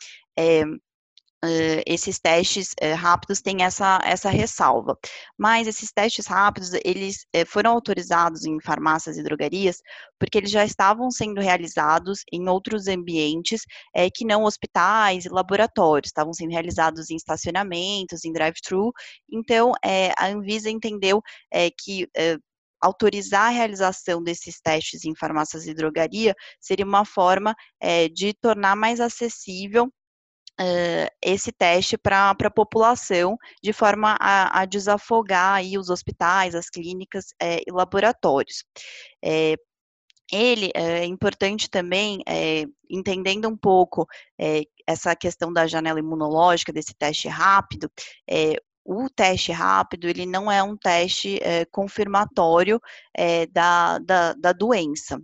Uh, 1.45 1.85
esses 1.87 2.19
testes 2.19 2.71
uh, 2.83 2.95
rápidos 2.97 3.43
têm 3.43 3.63
essa, 3.63 4.01
essa 4.03 4.31
ressalva. 4.31 4.99
Mas 5.39 5.69
esses 5.69 5.93
testes 5.93 6.27
rápidos, 6.27 6.73
eles 6.83 7.27
uh, 7.37 7.47
foram 7.47 7.73
autorizados 7.73 8.47
em 8.47 8.59
farmácias 8.59 9.19
e 9.19 9.23
drogarias 9.23 9.77
porque 10.19 10.39
eles 10.39 10.51
já 10.51 10.65
estavam 10.65 11.11
sendo 11.11 11.41
realizados 11.41 12.23
em 12.33 12.49
outros 12.49 12.89
ambientes 12.89 13.63
que 14.15 14.25
não 14.25 14.45
hospitais 14.45 15.27
e 15.27 15.29
laboratórios, 15.29 16.09
estavam 16.09 16.33
sendo 16.33 16.53
realizados 16.53 17.11
em 17.11 17.17
estacionamentos, 17.17 18.25
em 18.25 18.33
drive-thru. 18.33 18.93
Então, 19.31 19.73
a 20.19 20.27
Anvisa 20.29 20.71
entendeu 20.71 21.21
que 21.79 22.09
autorizar 22.81 23.49
a 23.49 23.51
realização 23.51 24.23
desses 24.23 24.59
testes 24.59 25.05
em 25.05 25.15
farmácias 25.15 25.67
e 25.67 25.75
drogaria 25.75 26.35
seria 26.59 26.87
uma 26.87 27.05
forma 27.05 27.55
de 28.15 28.33
tornar 28.41 28.75
mais 28.75 29.01
acessível 29.01 29.93
uh, 30.61 31.11
esse 31.23 31.53
teste 31.53 31.97
para 31.97 32.31
a 32.31 32.51
população, 32.51 33.37
de 33.63 33.73
forma 33.73 34.17
a, 34.21 34.61
a, 34.61 34.65
desafogar 34.65 35.55
aí 35.57 35.79
os 35.79 35.91
hospitais, 35.91 36.55
as 36.55 36.69
clínicas 36.69 37.27
é, 37.41 37.61
e 37.67 37.73
laboratórios. 37.73 38.65
É, 39.23 39.55
ele 40.33 40.71
é 40.75 41.05
importante 41.05 41.71
também, 41.71 42.21
é, 42.27 42.65
entendendo 42.91 43.49
um 43.49 43.57
pouco 43.57 44.07
é, 44.39 44.63
essa 44.87 45.15
questão 45.15 45.53
da 45.53 45.67
janela 45.67 46.01
imunológica, 46.01 46.73
desse 46.73 46.95
teste 46.95 47.29
rápido, 47.29 47.91
é, 48.29 48.57
o 48.85 49.09
teste 49.09 49.53
rápido, 49.53 50.09
ele 50.09 50.27
não 50.27 50.51
é 50.51 50.63
um 50.63 50.77
teste 50.77 51.41
confirmatório 51.73 52.81
da, 53.53 53.99
da, 53.99 54.33
da 54.35 54.53
doença 54.53 55.21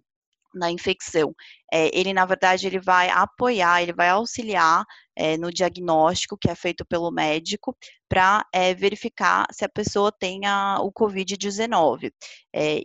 na 0.55 0.71
infecção. 0.71 1.35
É, 1.73 1.97
ele, 1.99 2.13
na 2.13 2.25
verdade, 2.25 2.67
ele 2.67 2.79
vai 2.79 3.09
apoiar, 3.09 3.83
ele 3.83 3.93
vai 3.93 4.11
auxiliar 4.11 4.85
é, 5.17 5.37
no 5.37 5.53
diagnóstico 5.53 6.37
que 6.39 6.51
é 6.51 6.55
feito 6.55 6.85
pelo 6.85 7.11
médico 7.11 7.77
para 8.09 8.47
é, 8.53 8.75
verificar 8.75 9.47
se 9.53 9.65
a 9.65 9.69
pessoa 9.69 10.13
tem 10.13 10.41
o 10.81 10.93
Covid-19. 10.93 12.13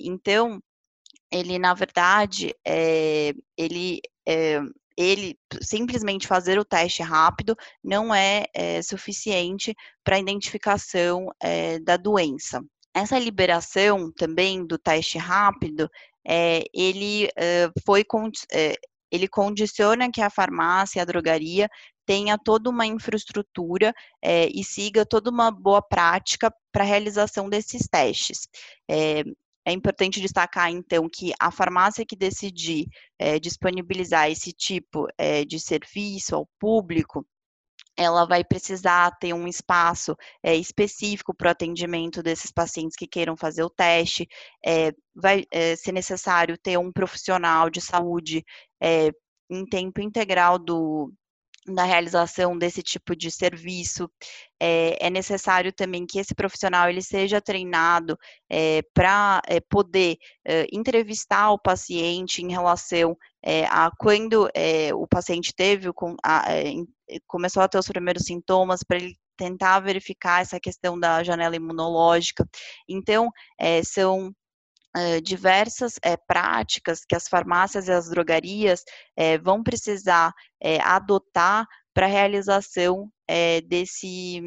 então, 0.02 0.60
ele, 1.32 1.60
na 1.60 1.74
verdade, 1.74 2.54
ele 3.58 4.02
ele 4.98 5.38
simplesmente 5.62 6.26
fazer 6.26 6.58
o 6.58 6.66
teste 6.66 7.04
rápido 7.04 7.56
não 7.84 8.14
é, 8.14 8.46
é 8.54 8.82
suficiente 8.82 9.76
para 10.04 10.16
a 10.16 10.20
identificação 10.20 11.30
é, 11.40 11.80
da 11.80 11.96
doença. 11.96 12.64
Essa 12.96 13.20
liberação 13.20 14.12
também 14.12 14.66
do 14.66 14.78
teste 14.80 15.20
rápido, 15.20 15.88
é, 16.28 16.64
ele 16.74 17.30
foi 17.86 18.04
ele 19.12 19.28
condiciona 19.28 20.12
que 20.12 20.20
a 20.20 20.30
farmácia, 20.30 21.02
a 21.02 21.06
drogaria 21.06 21.70
tenha 22.08 22.38
toda 22.38 22.70
uma 22.70 22.86
infraestrutura 22.86 23.94
é, 24.24 24.48
e 24.48 24.64
siga 24.64 25.06
toda 25.06 25.30
uma 25.30 25.52
boa 25.52 25.82
prática 25.82 26.52
para 26.72 26.84
a 26.84 26.88
realização 26.88 27.50
desses 27.50 27.88
testes. 27.88 28.48
É, 28.90 29.24
é, 29.66 29.74
importante 29.74 30.22
destacar, 30.22 30.72
então, 30.72 31.10
que 31.12 31.34
a 31.40 31.52
farmácia 31.52 32.06
que 32.06 32.16
decidir 32.16 32.88
é, 33.20 33.38
disponibilizar 33.38 34.32
esse 34.32 34.54
tipo 34.54 35.08
de 35.46 35.60
serviço 35.60 36.36
ao 36.36 36.48
público, 36.58 37.26
ela 37.98 38.26
vai 38.26 38.44
precisar 38.44 39.12
ter 39.20 39.34
um 39.34 39.48
espaço 39.48 40.16
é, 40.44 40.56
específico 40.56 41.34
para 41.36 41.48
o 41.48 41.52
atendimento 41.52 42.22
desses 42.22 42.52
pacientes 42.52 42.96
que 42.96 43.08
queiram 43.08 43.36
fazer 43.36 43.64
o 43.64 43.70
teste, 43.70 44.28
é, 44.64 44.92
vai 45.16 45.46
é, 45.52 45.76
ser 45.76 45.92
necessário 45.92 46.58
ter 46.58 46.78
um 46.78 46.92
profissional 46.92 47.70
de 47.70 47.82
saúde 47.82 48.46
em 49.50 49.66
tempo 49.66 50.00
integral 50.00 50.60
do, 50.60 51.12
da 51.74 51.84
realização 51.84 52.58
desse 52.58 52.82
tipo 52.82 53.16
de 53.16 53.30
serviço. 53.30 54.10
É, 54.60 55.08
é, 55.08 55.10
necessário 55.10 55.72
também 55.72 56.06
que 56.06 56.20
esse 56.20 56.34
profissional 56.34 56.90
ele 56.90 57.02
seja 57.02 57.40
treinado 57.40 58.18
é, 58.50 58.82
para 58.94 59.42
é, 59.48 59.60
poder 59.60 60.18
é, 60.46 60.66
entrevistar 60.72 61.52
o 61.52 61.60
paciente 61.60 62.42
em 62.42 62.52
relação 62.52 63.16
a 63.70 63.90
quando 63.98 64.50
o 64.96 65.08
paciente 65.08 65.54
teve 65.56 65.90
a, 66.22 66.46
começou 67.26 67.64
a 67.64 67.68
ter 67.70 67.78
os 67.78 67.88
primeiros 67.88 68.24
sintomas 68.26 68.84
para 68.84 68.98
ele 68.98 69.16
tentar 69.38 69.80
verificar 69.80 70.42
essa 70.42 70.60
questão 70.60 71.00
da 71.00 71.24
janela 71.24 71.56
imunológica. 71.56 72.46
Então, 72.90 73.32
são 73.86 74.34
diversas 75.24 76.00
é, 76.04 76.16
práticas 76.18 77.04
que 77.06 77.16
as 77.16 77.28
farmácias 77.28 77.88
e 77.88 77.92
as 77.92 78.10
drogarias 78.10 78.84
é, 79.16 79.38
vão 79.38 79.64
precisar 79.64 80.34
adotar 80.84 81.68
para 81.94 82.06
a 82.06 82.10
realização 82.10 83.10
desse, 83.68 84.42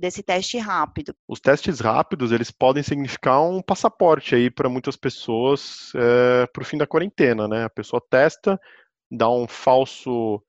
desse 0.00 0.22
teste 0.22 0.58
rápido. 0.58 1.14
Os 1.28 1.40
testes 1.40 1.80
rápidos, 1.80 2.32
eles 2.32 2.50
podem 2.50 2.82
significar 2.82 3.42
um 3.42 3.62
passaporte 3.62 4.34
aí 4.34 4.50
para 4.50 4.68
muitas 4.68 4.96
pessoas 4.96 5.92
para 6.52 6.62
o 6.62 6.64
fim 6.64 6.78
da 6.78 6.86
quarentena, 6.86 7.46
né? 7.46 7.64
A 7.64 7.70
pessoa 7.70 8.02
testa, 8.10 8.58
dá 9.10 9.30
um 9.30 9.46
falso 9.46 10.42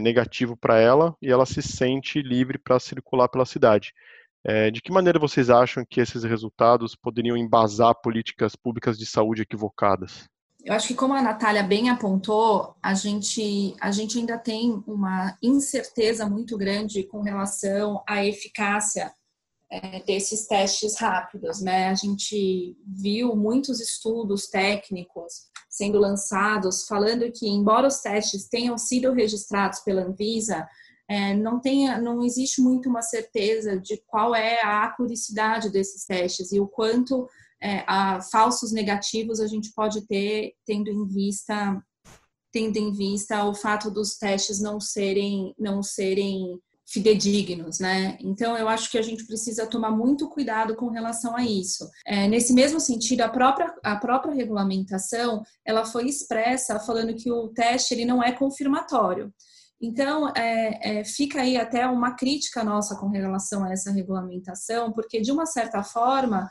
negativo 0.00 0.56
para 0.56 0.78
ela 0.78 1.16
e 1.20 1.30
ela 1.30 1.46
se 1.46 1.62
sente 1.62 2.20
livre 2.22 2.58
para 2.58 2.78
circular 2.80 3.28
pela 3.28 3.46
cidade. 3.46 3.92
É, 4.44 4.70
de 4.70 4.80
que 4.80 4.90
maneira 4.90 5.18
vocês 5.18 5.50
acham 5.50 5.84
que 5.88 6.00
esses 6.00 6.24
resultados 6.24 6.96
poderiam 6.96 7.36
embasar 7.36 7.94
políticas 7.94 8.56
públicas 8.56 8.98
de 8.98 9.04
saúde 9.04 9.42
equivocadas? 9.42 10.24
Eu 10.64 10.74
acho 10.74 10.88
que, 10.88 10.94
como 10.94 11.14
a 11.14 11.22
Natália 11.22 11.62
bem 11.62 11.88
apontou, 11.88 12.76
a 12.82 12.92
gente, 12.92 13.74
a 13.80 13.90
gente 13.90 14.18
ainda 14.18 14.36
tem 14.38 14.82
uma 14.86 15.36
incerteza 15.42 16.28
muito 16.28 16.56
grande 16.58 17.02
com 17.04 17.22
relação 17.22 18.02
à 18.06 18.24
eficácia 18.24 19.12
é, 19.70 20.02
desses 20.02 20.46
testes 20.46 20.98
rápidos. 20.98 21.62
Né? 21.62 21.88
A 21.88 21.94
gente 21.94 22.76
viu 22.86 23.34
muitos 23.34 23.80
estudos 23.80 24.48
técnicos 24.48 25.48
sendo 25.68 25.98
lançados 25.98 26.84
falando 26.86 27.30
que, 27.32 27.48
embora 27.48 27.86
os 27.86 28.00
testes 28.00 28.48
tenham 28.48 28.76
sido 28.76 29.12
registrados 29.12 29.80
pela 29.80 30.02
Anvisa, 30.02 30.68
é, 31.10 31.34
não, 31.34 31.58
tem, 31.58 32.00
não 32.00 32.22
existe 32.22 32.60
muito 32.60 32.88
uma 32.88 33.02
certeza 33.02 33.76
de 33.76 34.00
qual 34.06 34.32
é 34.32 34.62
a 34.62 34.84
acuricidade 34.84 35.68
desses 35.68 36.04
testes 36.04 36.52
e 36.52 36.60
o 36.60 36.68
quanto 36.68 37.28
é, 37.60 37.82
a, 37.84 38.20
falsos 38.22 38.70
negativos 38.70 39.40
a 39.40 39.48
gente 39.48 39.72
pode 39.74 40.06
ter 40.06 40.54
tendo 40.64 40.88
em 40.88 41.04
vista 41.08 41.82
tendo 42.52 42.76
em 42.76 42.92
vista 42.92 43.44
o 43.44 43.54
fato 43.54 43.90
dos 43.90 44.16
testes 44.18 44.60
não 44.60 44.80
serem 44.80 45.52
não 45.58 45.82
serem 45.82 46.60
fidedignos, 46.86 47.78
né? 47.78 48.16
Então 48.20 48.56
eu 48.56 48.68
acho 48.68 48.90
que 48.90 48.98
a 48.98 49.02
gente 49.02 49.24
precisa 49.24 49.66
tomar 49.66 49.90
muito 49.90 50.28
cuidado 50.28 50.74
com 50.74 50.90
relação 50.90 51.36
a 51.36 51.44
isso. 51.44 51.88
É, 52.04 52.26
nesse 52.26 52.52
mesmo 52.52 52.80
sentido, 52.80 53.20
a 53.20 53.28
própria 53.28 53.72
a 53.82 53.96
própria 53.96 54.34
regulamentação 54.34 55.42
ela 55.64 55.84
foi 55.84 56.06
expressa 56.06 56.80
falando 56.80 57.14
que 57.14 57.30
o 57.30 57.48
teste 57.48 57.94
ele 57.94 58.04
não 58.04 58.22
é 58.22 58.32
confirmatório. 58.32 59.32
Então, 59.80 60.28
é, 60.36 60.98
é, 60.98 61.04
fica 61.04 61.40
aí 61.40 61.56
até 61.56 61.86
uma 61.86 62.14
crítica 62.14 62.62
nossa 62.62 62.96
com 62.96 63.08
relação 63.08 63.64
a 63.64 63.72
essa 63.72 63.90
regulamentação, 63.90 64.92
porque, 64.92 65.20
de 65.20 65.32
uma 65.32 65.46
certa 65.46 65.82
forma, 65.82 66.50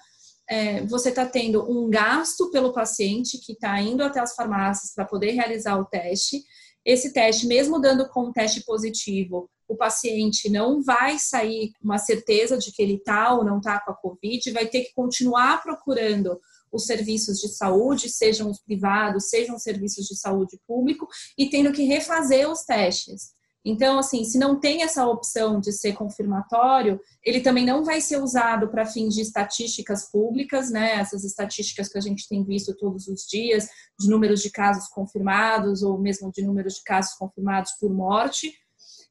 é, 0.50 0.84
você 0.88 1.10
está 1.10 1.28
tendo 1.28 1.70
um 1.70 1.90
gasto 1.90 2.50
pelo 2.50 2.74
paciente 2.74 3.38
que 3.38 3.54
está 3.54 3.80
indo 3.80 4.04
até 4.04 4.20
as 4.20 4.34
farmácias 4.34 4.94
para 4.96 5.06
poder 5.06 5.32
realizar 5.32 5.78
o 5.78 5.86
teste. 5.86 6.44
Esse 6.84 7.14
teste, 7.14 7.46
mesmo 7.46 7.80
dando 7.80 8.10
com 8.10 8.30
um 8.30 8.34
teste 8.34 8.64
positivo, 8.64 9.48
o 9.68 9.76
paciente 9.76 10.50
não 10.50 10.82
vai 10.82 11.20
sair 11.20 11.72
com 11.74 11.86
uma 11.86 12.00
certeza 12.00 12.58
de 12.58 12.72
que 12.72 12.82
ele 12.82 12.96
está 12.96 13.36
ou 13.36 13.46
não 13.46 13.60
está 13.60 13.80
com 13.80 13.92
a 13.92 13.96
Covid, 13.96 14.52
vai 14.52 14.66
ter 14.66 14.86
que 14.86 14.94
continuar 14.96 15.62
procurando 15.62 16.40
os 16.72 16.86
serviços 16.86 17.40
de 17.40 17.50
saúde, 17.50 18.10
sejam 18.10 18.50
os 18.50 18.60
privados, 18.60 19.30
sejam 19.30 19.56
os 19.56 19.64
serviços 19.64 20.06
de 20.06 20.18
saúde 20.18 20.60
público, 20.68 21.08
e 21.38 21.50
tendo 21.50 21.72
que 21.72 21.84
refazer 21.84 22.50
os 22.50 22.64
testes. 22.64 23.34
Então, 23.64 24.00
assim, 24.00 24.24
se 24.24 24.38
não 24.38 24.58
tem 24.58 24.84
essa 24.84 25.06
opção 25.06 25.60
de 25.60 25.72
ser 25.74 25.94
confirmatório, 25.94 27.00
ele 27.24 27.42
também 27.42 27.66
não 27.66 27.84
vai 27.84 28.00
ser 28.00 28.18
usado 28.18 28.70
para 28.70 28.86
fins 28.86 29.14
de 29.14 29.22
estatísticas 29.22 30.10
públicas, 30.10 30.72
né? 30.72 30.94
Essas 30.94 31.26
estatísticas 31.26 31.90
que 31.90 31.98
a 31.98 32.02
gente 32.02 32.28
tem 32.28 32.44
visto 32.44 32.76
todos 32.76 33.08
os 33.08 33.28
dias, 33.28 33.68
de 34.00 34.10
números 34.10 34.42
de 34.42 34.50
casos 34.50 34.88
confirmados, 34.88 35.84
ou 35.84 36.00
mesmo 36.00 36.32
de 36.32 36.42
números 36.42 36.76
de 36.76 36.84
casos 36.84 37.14
confirmados 37.16 37.74
por 37.80 37.94
morte. 37.94 38.54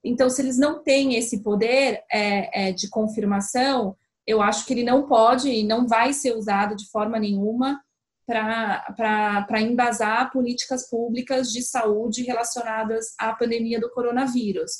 Então, 0.03 0.31
se 0.31 0.40
eles 0.40 0.57
não 0.57 0.83
têm 0.83 1.16
esse 1.16 1.42
poder 1.42 2.03
é, 2.11 2.68
é, 2.68 2.73
de 2.73 2.88
confirmação, 2.88 3.97
eu 4.29 4.43
acho 4.43 4.67
que 4.67 4.75
ele 4.75 4.85
não 4.85 5.07
pode 5.07 5.49
e 5.49 5.64
não 5.64 5.88
vai 5.88 6.12
ser 6.12 6.37
usado 6.37 6.77
de 6.77 6.87
forma 6.91 7.19
nenhuma 7.19 7.81
para 8.27 9.62
embasar 9.62 10.31
políticas 10.31 10.87
públicas 10.91 11.51
de 11.51 11.62
saúde 11.62 12.23
relacionadas 12.25 13.07
à 13.19 13.33
pandemia 13.33 13.81
do 13.81 13.91
coronavírus. 13.91 14.71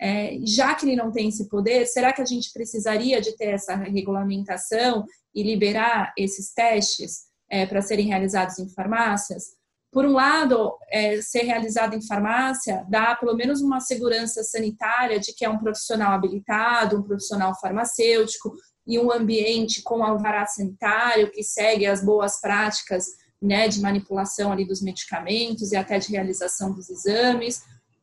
É, 0.00 0.38
já 0.46 0.74
que 0.74 0.86
ele 0.86 0.96
não 0.96 1.12
tem 1.12 1.28
esse 1.28 1.46
poder, 1.46 1.84
será 1.84 2.10
que 2.10 2.22
a 2.22 2.24
gente 2.24 2.50
precisaria 2.54 3.20
de 3.20 3.36
ter 3.36 3.48
essa 3.48 3.74
regulamentação 3.74 5.04
e 5.34 5.42
liberar 5.42 6.14
esses 6.16 6.54
testes 6.54 7.26
é, 7.50 7.66
para 7.66 7.82
serem 7.82 8.06
realizados 8.06 8.58
em 8.58 8.68
farmácias? 8.70 9.56
Por 9.92 10.06
um 10.06 10.12
lado, 10.12 10.74
é, 10.90 11.20
ser 11.20 11.42
realizado 11.42 11.94
em 11.94 12.06
farmácia 12.06 12.82
dá 12.88 13.14
pelo 13.14 13.36
menos 13.36 13.60
uma 13.60 13.80
segurança 13.80 14.42
sanitária 14.42 15.20
de 15.20 15.34
que 15.34 15.44
é 15.44 15.50
um 15.50 15.58
profissional 15.58 16.12
habilitado, 16.12 16.98
um 16.98 17.02
profissional 17.02 17.54
farmacêutico, 17.60 18.54
e 18.86 18.98
um 18.98 19.10
ambiente 19.10 19.82
com 19.82 20.04
alvará 20.04 20.46
sanitário 20.46 21.30
que 21.30 21.42
segue 21.42 21.86
as 21.86 22.04
boas 22.04 22.40
práticas 22.40 23.06
né, 23.42 23.68
de 23.68 23.80
manipulação 23.80 24.52
ali 24.52 24.64
dos 24.64 24.80
medicamentos 24.80 25.72
e 25.72 25.76
até 25.76 25.98
de 25.98 26.10
realização 26.10 26.72
dos 26.72 26.88
exames, 26.88 27.62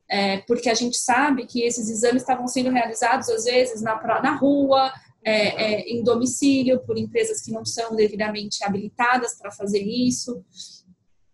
é, 0.10 0.38
porque 0.40 0.70
a 0.70 0.74
gente 0.74 0.98
sabe 0.98 1.46
que 1.46 1.62
esses 1.62 1.90
exames 1.90 2.22
estavam 2.22 2.48
sendo 2.48 2.70
realizados 2.70 3.30
às 3.30 3.46
vezes 3.46 3.82
na, 3.82 3.96
na 4.22 4.36
rua, 4.36 4.94
é, 5.26 5.32
é, 5.32 5.80
em 5.90 6.04
domicílio, 6.04 6.82
por 6.82 6.98
empresas 6.98 7.42
que 7.42 7.52
não 7.52 7.66
são 7.66 7.96
devidamente 7.96 8.64
habilitadas 8.64 9.36
para 9.36 9.52
fazer 9.52 9.82
isso. 9.82 10.44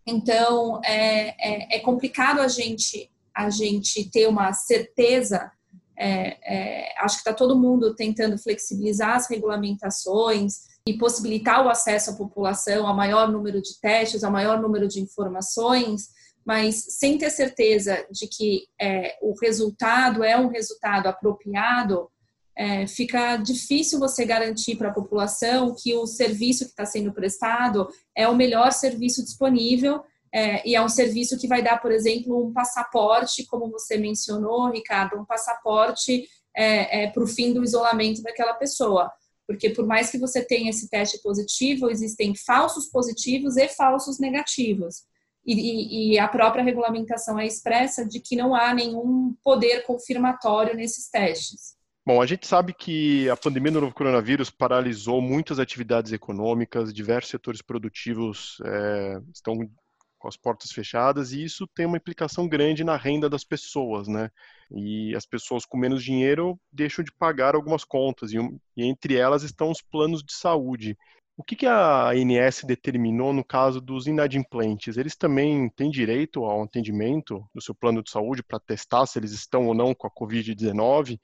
Então, 0.05 0.79
é, 0.83 1.35
é, 1.39 1.77
é 1.77 1.79
complicado 1.79 2.39
a 2.39 2.47
gente, 2.47 3.11
a 3.33 3.49
gente 3.49 4.09
ter 4.09 4.27
uma 4.27 4.53
certeza 4.53 5.51
é, 5.99 6.37
é, 6.43 6.93
acho 6.99 7.15
que 7.15 7.21
está 7.21 7.33
todo 7.33 7.59
mundo 7.59 7.93
tentando 7.93 8.37
flexibilizar 8.37 9.17
as 9.17 9.29
regulamentações 9.29 10.69
e 10.87 10.97
possibilitar 10.97 11.65
o 11.65 11.69
acesso 11.69 12.11
à 12.11 12.13
população 12.13 12.87
a 12.87 12.93
maior 12.93 13.29
número 13.29 13.61
de 13.61 13.77
testes, 13.81 14.23
a 14.23 14.31
maior 14.31 14.61
número 14.61 14.87
de 14.87 15.01
informações, 15.01 16.09
mas 16.45 16.75
sem 16.97 17.17
ter 17.17 17.29
certeza 17.29 18.05
de 18.09 18.27
que 18.27 18.63
é, 18.79 19.17
o 19.21 19.33
resultado 19.41 20.23
é 20.23 20.37
um 20.39 20.47
resultado 20.47 21.07
apropriado, 21.07 22.09
é, 22.55 22.87
fica 22.87 23.35
difícil 23.37 23.99
você 23.99 24.25
garantir 24.25 24.75
para 24.75 24.89
a 24.89 24.93
população 24.93 25.75
que 25.77 25.93
o 25.95 26.05
serviço 26.05 26.65
que 26.65 26.71
está 26.71 26.85
sendo 26.85 27.11
prestado 27.11 27.89
é 28.15 28.27
o 28.27 28.35
melhor 28.35 28.71
serviço 28.71 29.23
disponível 29.23 30.01
é, 30.33 30.67
e 30.67 30.75
é 30.75 30.81
um 30.81 30.89
serviço 30.89 31.37
que 31.39 31.47
vai 31.47 31.61
dar, 31.61 31.81
por 31.81 31.91
exemplo, 31.91 32.47
um 32.47 32.53
passaporte, 32.53 33.45
como 33.45 33.69
você 33.69 33.97
mencionou, 33.97 34.71
Ricardo, 34.71 35.19
um 35.19 35.25
passaporte 35.25 36.27
é, 36.55 37.03
é, 37.03 37.07
para 37.07 37.23
o 37.23 37.27
fim 37.27 37.53
do 37.53 37.63
isolamento 37.63 38.21
daquela 38.21 38.53
pessoa. 38.53 39.11
Porque 39.47 39.69
por 39.71 39.85
mais 39.85 40.11
que 40.11 40.19
você 40.19 40.43
tenha 40.43 40.69
esse 40.69 40.89
teste 40.89 41.19
positivo, 41.23 41.89
existem 41.89 42.35
falsos 42.35 42.85
positivos 42.87 43.57
e 43.57 43.67
falsos 43.67 44.19
negativos. 44.19 45.03
E, 45.45 45.53
e, 45.53 46.13
e 46.13 46.19
a 46.19 46.27
própria 46.27 46.63
regulamentação 46.63 47.39
é 47.39 47.47
expressa 47.47 48.05
de 48.05 48.19
que 48.19 48.35
não 48.35 48.53
há 48.53 48.73
nenhum 48.73 49.35
poder 49.43 49.83
confirmatório 49.83 50.75
nesses 50.75 51.09
testes. 51.09 51.79
Bom, 52.05 52.21
a 52.21 52.25
gente 52.25 52.45
sabe 52.45 52.73
que 52.73 53.29
a 53.29 53.37
pandemia 53.37 53.71
do 53.71 53.81
novo 53.81 53.93
coronavírus 53.93 54.49
paralisou 54.49 55.21
muitas 55.21 55.59
atividades 55.59 56.11
econômicas, 56.11 56.93
diversos 56.93 57.31
setores 57.31 57.61
produtivos 57.61 58.57
é, 58.65 59.19
estão 59.33 59.69
com 60.19 60.27
as 60.27 60.37
portas 60.37 60.71
fechadas, 60.71 61.31
e 61.31 61.43
isso 61.43 61.65
tem 61.67 61.85
uma 61.85 61.97
implicação 61.97 62.47
grande 62.47 62.83
na 62.83 62.95
renda 62.97 63.29
das 63.29 63.43
pessoas, 63.43 64.07
né? 64.07 64.29
E 64.71 65.15
as 65.15 65.25
pessoas 65.25 65.65
com 65.65 65.77
menos 65.77 66.03
dinheiro 66.03 66.59
deixam 66.71 67.03
de 67.03 67.11
pagar 67.11 67.55
algumas 67.55 67.83
contas, 67.83 68.31
e, 68.31 68.37
e 68.77 68.83
entre 68.83 69.15
elas 69.15 69.41
estão 69.43 69.71
os 69.71 69.81
planos 69.81 70.21
de 70.21 70.33
saúde. 70.33 70.97
O 71.37 71.43
que, 71.43 71.55
que 71.55 71.65
a 71.65 72.09
ANS 72.09 72.63
determinou 72.65 73.31
no 73.31 73.45
caso 73.45 73.79
dos 73.79 74.07
inadimplentes? 74.07 74.97
Eles 74.97 75.15
também 75.15 75.69
têm 75.69 75.89
direito 75.89 76.43
ao 76.43 76.63
atendimento 76.63 77.41
do 77.55 77.61
seu 77.61 77.73
plano 77.73 78.03
de 78.03 78.11
saúde 78.11 78.43
para 78.43 78.59
testar 78.59 79.05
se 79.05 79.17
eles 79.17 79.31
estão 79.31 79.65
ou 79.67 79.73
não 79.73 79.95
com 79.95 80.05
a 80.05 80.11
Covid-19 80.11 81.17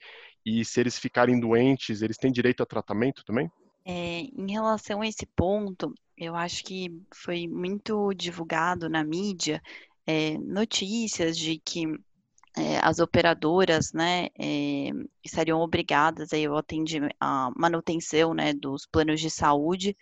e 0.46 0.64
se 0.64 0.80
eles 0.80 0.98
ficarem 0.98 1.38
doentes, 1.38 2.00
eles 2.00 2.16
têm 2.16 2.32
direito 2.32 2.62
a 2.62 2.66
tratamento 2.66 3.22
também? 3.26 3.50
É, 3.84 4.20
em 4.20 4.52
relação 4.52 5.02
a 5.02 5.06
esse 5.06 5.26
ponto, 5.36 5.92
eu 6.16 6.34
acho 6.34 6.64
que 6.64 6.90
foi 7.12 7.46
muito 7.46 8.12
divulgado 8.14 8.88
na 8.88 9.04
mídia 9.04 9.62
é, 10.06 10.38
notícias 10.38 11.36
de 11.36 11.58
que 11.58 11.84
é, 12.56 12.78
as 12.82 13.00
operadoras, 13.00 13.92
né, 13.92 14.28
é, 14.38 14.90
estariam 15.22 15.60
obrigadas 15.60 16.32
aí 16.32 16.46
ao 16.46 16.56
atendimento, 16.56 17.14
a 17.20 17.50
manutenção, 17.54 18.32
né, 18.32 18.54
dos 18.54 18.86
planos 18.86 19.20
de 19.20 19.30
saúde 19.30 19.96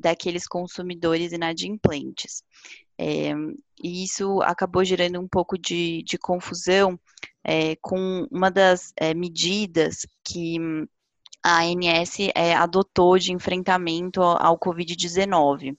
daqueles 0.00 0.44
consumidores 0.48 1.30
inadimplentes. 1.32 2.42
E 2.98 4.04
isso 4.04 4.42
acabou 4.42 4.84
gerando 4.84 5.20
um 5.20 5.28
pouco 5.28 5.56
de, 5.56 6.02
de 6.02 6.18
confusão 6.18 6.98
com 7.80 8.26
uma 8.28 8.50
das 8.50 8.92
medidas 9.14 10.04
que 10.24 10.58
a 11.44 11.62
ANS 11.62 12.18
adotou 12.58 13.18
de 13.18 13.32
enfrentamento 13.32 14.22
ao, 14.22 14.42
ao 14.42 14.58
Covid-19 14.58 15.76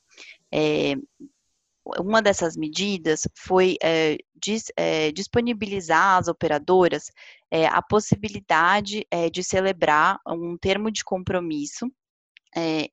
uma 1.99 2.21
dessas 2.21 2.55
medidas 2.55 3.27
foi 3.35 3.77
é, 3.83 4.17
dis, 4.35 4.71
é, 4.77 5.11
disponibilizar 5.11 6.17
às 6.17 6.27
operadoras 6.27 7.11
é, 7.51 7.65
a 7.65 7.81
possibilidade 7.81 9.05
de 9.31 9.43
celebrar 9.43 10.19
um 10.27 10.57
termo 10.57 10.89
de 10.89 11.03
compromisso 11.03 11.91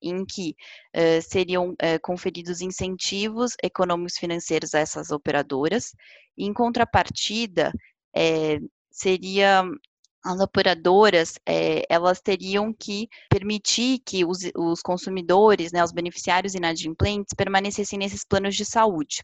em 0.02 0.24
que 0.24 0.54
seriam 1.22 1.74
conferidos 2.02 2.62
incentivos 2.62 3.54
econômicos 3.62 4.16
financeiros 4.16 4.74
a 4.74 4.78
essas 4.78 5.11
operadoras, 5.11 5.94
em 6.37 6.52
contrapartida, 6.52 7.70
seria 8.90 9.64
as 10.24 10.40
operadoras, 10.40 11.38
é, 11.46 11.83
elas 11.88 12.20
teriam 12.20 12.72
que 12.72 13.09
permitir 13.28 14.00
que 14.04 14.24
os, 14.24 14.38
os 14.56 14.83
consumidores, 14.83 15.72
né, 15.72 15.83
os 15.83 15.92
beneficiários 15.92 16.54
inadimplentes, 16.54 17.35
permanecessem 17.35 17.98
nesses 17.98 18.24
planos 18.24 18.54
de 18.54 18.64
saúde. 18.64 19.22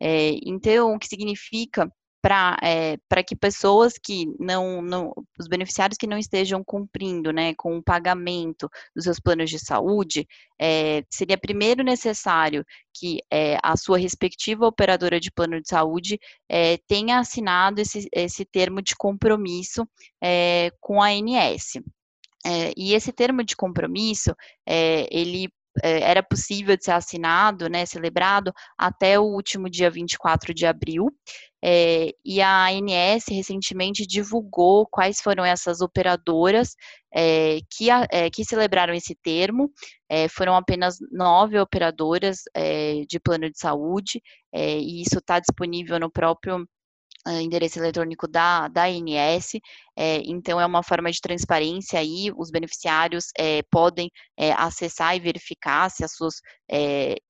É, 0.00 0.32
então, 0.44 0.94
o 0.94 0.98
que 0.98 1.06
significa 1.06 1.90
para 2.24 2.56
é, 2.62 2.96
que 3.22 3.36
pessoas 3.36 3.98
que 4.02 4.24
não, 4.40 4.80
não, 4.80 5.12
os 5.38 5.46
beneficiários 5.46 5.98
que 5.98 6.06
não 6.06 6.16
estejam 6.16 6.64
cumprindo 6.64 7.30
né, 7.30 7.52
com 7.54 7.76
o 7.76 7.82
pagamento 7.82 8.66
dos 8.96 9.04
seus 9.04 9.20
planos 9.20 9.50
de 9.50 9.58
saúde, 9.58 10.26
é, 10.58 11.04
seria 11.10 11.36
primeiro 11.36 11.84
necessário 11.84 12.64
que 12.94 13.18
é, 13.30 13.58
a 13.62 13.76
sua 13.76 13.98
respectiva 13.98 14.66
operadora 14.66 15.20
de 15.20 15.30
plano 15.30 15.60
de 15.60 15.68
saúde 15.68 16.18
é, 16.48 16.78
tenha 16.88 17.18
assinado 17.18 17.82
esse, 17.82 18.08
esse 18.10 18.46
termo 18.46 18.80
de 18.80 18.96
compromisso 18.96 19.86
é, 20.18 20.70
com 20.80 21.02
a 21.02 21.08
ANS. 21.08 21.74
É, 22.46 22.72
e 22.74 22.94
esse 22.94 23.12
termo 23.12 23.44
de 23.44 23.54
compromisso, 23.54 24.34
ele 25.10 25.50
era 25.82 26.22
possível 26.22 26.76
de 26.76 26.84
ser 26.84 26.92
assinado, 26.92 27.68
né, 27.68 27.84
celebrado 27.86 28.52
até 28.78 29.18
o 29.18 29.24
último 29.24 29.68
dia 29.68 29.90
24 29.90 30.54
de 30.54 30.66
abril, 30.66 31.10
é, 31.66 32.10
e 32.22 32.42
a 32.42 32.66
ANS 32.66 33.24
recentemente 33.30 34.06
divulgou 34.06 34.86
quais 34.86 35.22
foram 35.22 35.42
essas 35.42 35.80
operadoras 35.80 36.76
é, 37.10 37.60
que, 37.70 37.88
é, 37.90 38.28
que 38.30 38.44
celebraram 38.44 38.92
esse 38.92 39.14
termo. 39.14 39.70
foram 40.30 40.54
apenas 40.54 40.98
nove 41.10 41.58
operadoras 41.58 42.42
de 43.08 43.18
plano 43.18 43.50
de 43.50 43.58
saúde, 43.58 44.20
e 44.52 45.02
isso 45.02 45.18
está 45.18 45.40
disponível 45.40 45.98
no 45.98 46.10
próprio 46.10 46.66
endereço 47.26 47.78
eletrônico 47.78 48.28
da, 48.28 48.68
da 48.68 48.84
ANS, 48.84 49.52
é, 49.96 50.18
então 50.24 50.60
é 50.60 50.66
uma 50.66 50.82
forma 50.82 51.10
de 51.10 51.20
transparência 51.20 51.98
aí, 51.98 52.30
os 52.36 52.50
beneficiários 52.50 53.26
é, 53.38 53.62
podem 53.70 54.10
é, 54.36 54.52
acessar 54.52 55.16
e 55.16 55.20
verificar 55.20 55.90
se, 55.90 56.06
suas, 56.08 56.34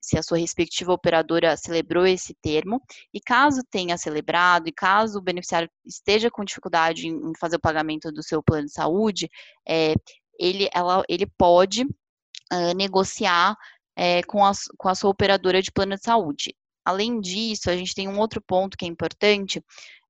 se 0.01 0.19
a 0.19 0.23
sua 0.23 0.39
respectiva 0.39 0.93
operadora 0.93 1.57
celebrou 1.57 2.07
esse 2.07 2.35
termo, 2.43 2.81
e 3.13 3.21
caso 3.21 3.63
tenha 3.71 3.97
celebrado, 3.97 4.69
e 4.69 4.73
caso 4.73 5.19
o 5.19 5.23
beneficiário 5.23 5.71
esteja 5.87 6.31
com 6.31 6.45
dificuldade 6.45 7.07
em, 7.07 7.33
fazer 7.39 7.57
o 7.57 7.61
pagamento 7.61 8.11
do 8.11 8.23
seu 8.23 8.43
plano 8.43 8.67
de 8.67 8.73
saúde, 8.73 9.29
ele, 10.39 10.69
ela, 10.75 11.05
ele 11.09 11.27
pode 11.27 11.87
negociar 12.77 13.57
é, 13.97 14.23
com, 14.25 14.45
a, 14.45 14.53
com 14.77 14.89
a 14.89 14.95
sua 14.95 15.11
operadora 15.11 15.63
de 15.63 15.71
plano 15.71 15.97
de 15.97 16.03
saúde. 16.03 16.55
Além 16.85 17.21
disso, 17.21 17.71
a 17.71 17.77
gente 17.77 17.95
tem 17.95 18.09
um 18.09 18.19
outro 18.19 18.43
ponto 18.43 18.77
que 18.77 18.85
é 18.85 18.89
importante, 18.89 19.63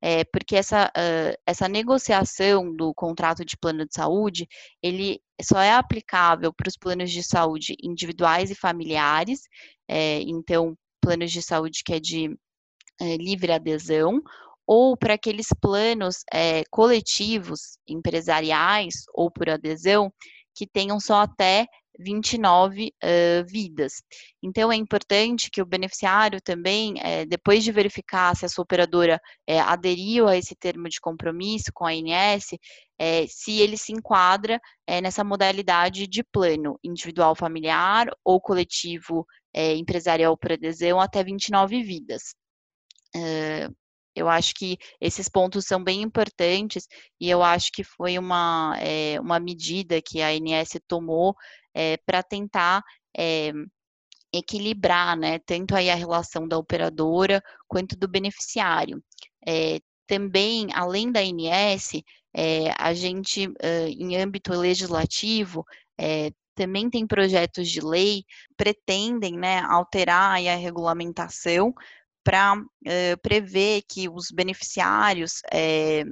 é, 0.03 0.25
porque 0.25 0.57
essa, 0.57 0.87
uh, 0.89 1.35
essa 1.47 1.69
negociação 1.69 2.75
do 2.75 2.93
contrato 2.93 3.45
de 3.45 3.57
plano 3.57 3.87
de 3.87 3.95
saúde, 3.95 4.47
ele 4.83 5.21
só 5.41 5.61
é 5.61 5.73
aplicável 5.73 6.53
para 6.53 6.69
os 6.69 6.77
planos 6.77 7.11
de 7.11 7.23
saúde 7.23 7.77
individuais 7.83 8.51
e 8.51 8.55
familiares, 8.55 9.43
é, 9.89 10.21
então, 10.23 10.77
planos 11.01 11.31
de 11.31 11.43
saúde 11.43 11.83
que 11.85 11.95
é 11.95 12.01
de 12.01 12.37
é, 13.01 13.17
livre 13.17 13.53
adesão, 13.53 14.21
ou 14.67 14.97
para 14.97 15.15
aqueles 15.15 15.49
planos 15.61 16.25
é, 16.33 16.65
coletivos, 16.71 17.79
empresariais 17.89 19.05
ou 19.13 19.31
por 19.31 19.49
adesão, 19.49 20.13
que 20.55 20.67
tenham 20.67 20.99
só 21.01 21.23
até 21.23 21.67
29 21.99 22.93
uh, 23.03 23.47
vidas. 23.47 24.03
Então, 24.43 24.73
é 24.73 24.77
importante 24.77 25.51
que 25.51 25.63
o 25.63 25.67
beneficiário 25.67 26.41
também, 26.41 26.95
é, 27.01 27.25
depois 27.25 27.65
de 27.65 27.73
verificar 27.73 28.37
se 28.37 28.45
a 28.45 28.49
sua 28.49 28.63
operadora 28.63 29.21
é, 29.47 29.61
aderiu 29.61 30.29
a 30.29 30.37
esse 30.37 30.55
termo 30.55 30.89
de 30.89 31.01
compromisso 31.01 31.71
com 31.73 31.85
a 31.87 31.91
ANS, 31.91 32.49
é, 32.99 33.27
se 33.27 33.61
ele 33.61 33.77
se 33.77 33.93
enquadra 33.93 34.61
nessa 35.03 35.25
modalidade 35.25 36.07
de 36.07 36.23
plano 36.23 36.79
individual 36.85 37.35
familiar 37.35 38.09
ou 38.25 38.41
coletivo 38.41 39.27
empresarial 39.55 40.37
por 40.37 40.53
adesão 40.53 41.01
até 41.01 41.25
29 41.25 41.83
vidas. 41.83 42.35
Eu 44.15 44.29
acho 44.29 44.55
que 44.55 44.79
esses 45.01 45.29
pontos 45.29 45.65
são 45.67 45.83
bem 45.83 46.03
importantes 46.03 46.87
e 47.21 47.29
eu 47.29 47.43
acho 47.43 47.73
que 47.73 47.83
foi 47.83 48.17
uma, 48.17 48.77
é, 48.79 49.21
uma 49.21 49.41
medida 49.41 50.01
que 50.01 50.23
a 50.23 50.29
ANS 50.29 50.79
tomou 50.87 51.35
é, 51.75 51.97
para 51.99 52.23
tentar 52.23 52.83
é, 53.17 53.53
equilibrar, 54.33 55.17
né, 55.17 55.39
tanto 55.41 55.75
aí 55.75 55.91
a 55.91 55.95
relação 55.95 56.47
da 56.49 56.59
operadora 56.59 57.43
quanto 57.69 57.97
do 57.97 58.09
beneficiário. 58.09 59.03
É, 59.47 59.79
também, 60.07 60.69
além 60.75 61.11
da 61.11 61.21
ANS, 61.21 62.03
a 62.77 62.93
gente, 62.93 63.49
em 63.97 64.17
âmbito 64.17 64.53
legislativo, 64.53 65.65
também 66.55 66.91
tem 66.91 67.07
projetos 67.07 67.71
de 67.71 67.81
lei 67.81 68.25
pretendem 68.55 69.39
né, 69.39 69.61
alterar 69.61 70.37
a 70.37 70.57
regulamentação 70.57 71.73
para 72.23 72.57
prever 73.23 73.83
que 73.89 74.09
os 74.09 74.31
beneficiários 74.31 75.41
eh, 75.51 76.05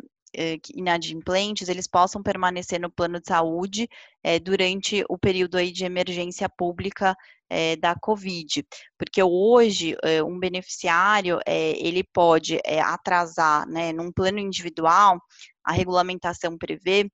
inadimplentes, 0.74 1.68
eles 1.68 1.86
possam 1.86 2.22
permanecer 2.22 2.80
no 2.80 2.90
plano 2.90 3.20
de 3.20 3.28
saúde 3.28 3.88
é, 4.22 4.38
durante 4.38 5.04
o 5.08 5.18
período 5.18 5.56
aí 5.56 5.70
de 5.70 5.84
emergência 5.84 6.48
pública 6.48 7.16
é, 7.50 7.76
da 7.76 7.94
Covid, 7.94 8.64
porque 8.96 9.22
hoje 9.22 9.94
é, 10.02 10.22
um 10.22 10.38
beneficiário 10.38 11.38
ele 11.46 12.02
pode 12.02 12.60
atrasar, 12.82 13.68
né, 13.68 13.92
num 13.92 14.10
plano 14.10 14.38
individual, 14.38 15.20
a 15.62 15.72
regulamentação 15.72 16.56
prevê 16.56 17.10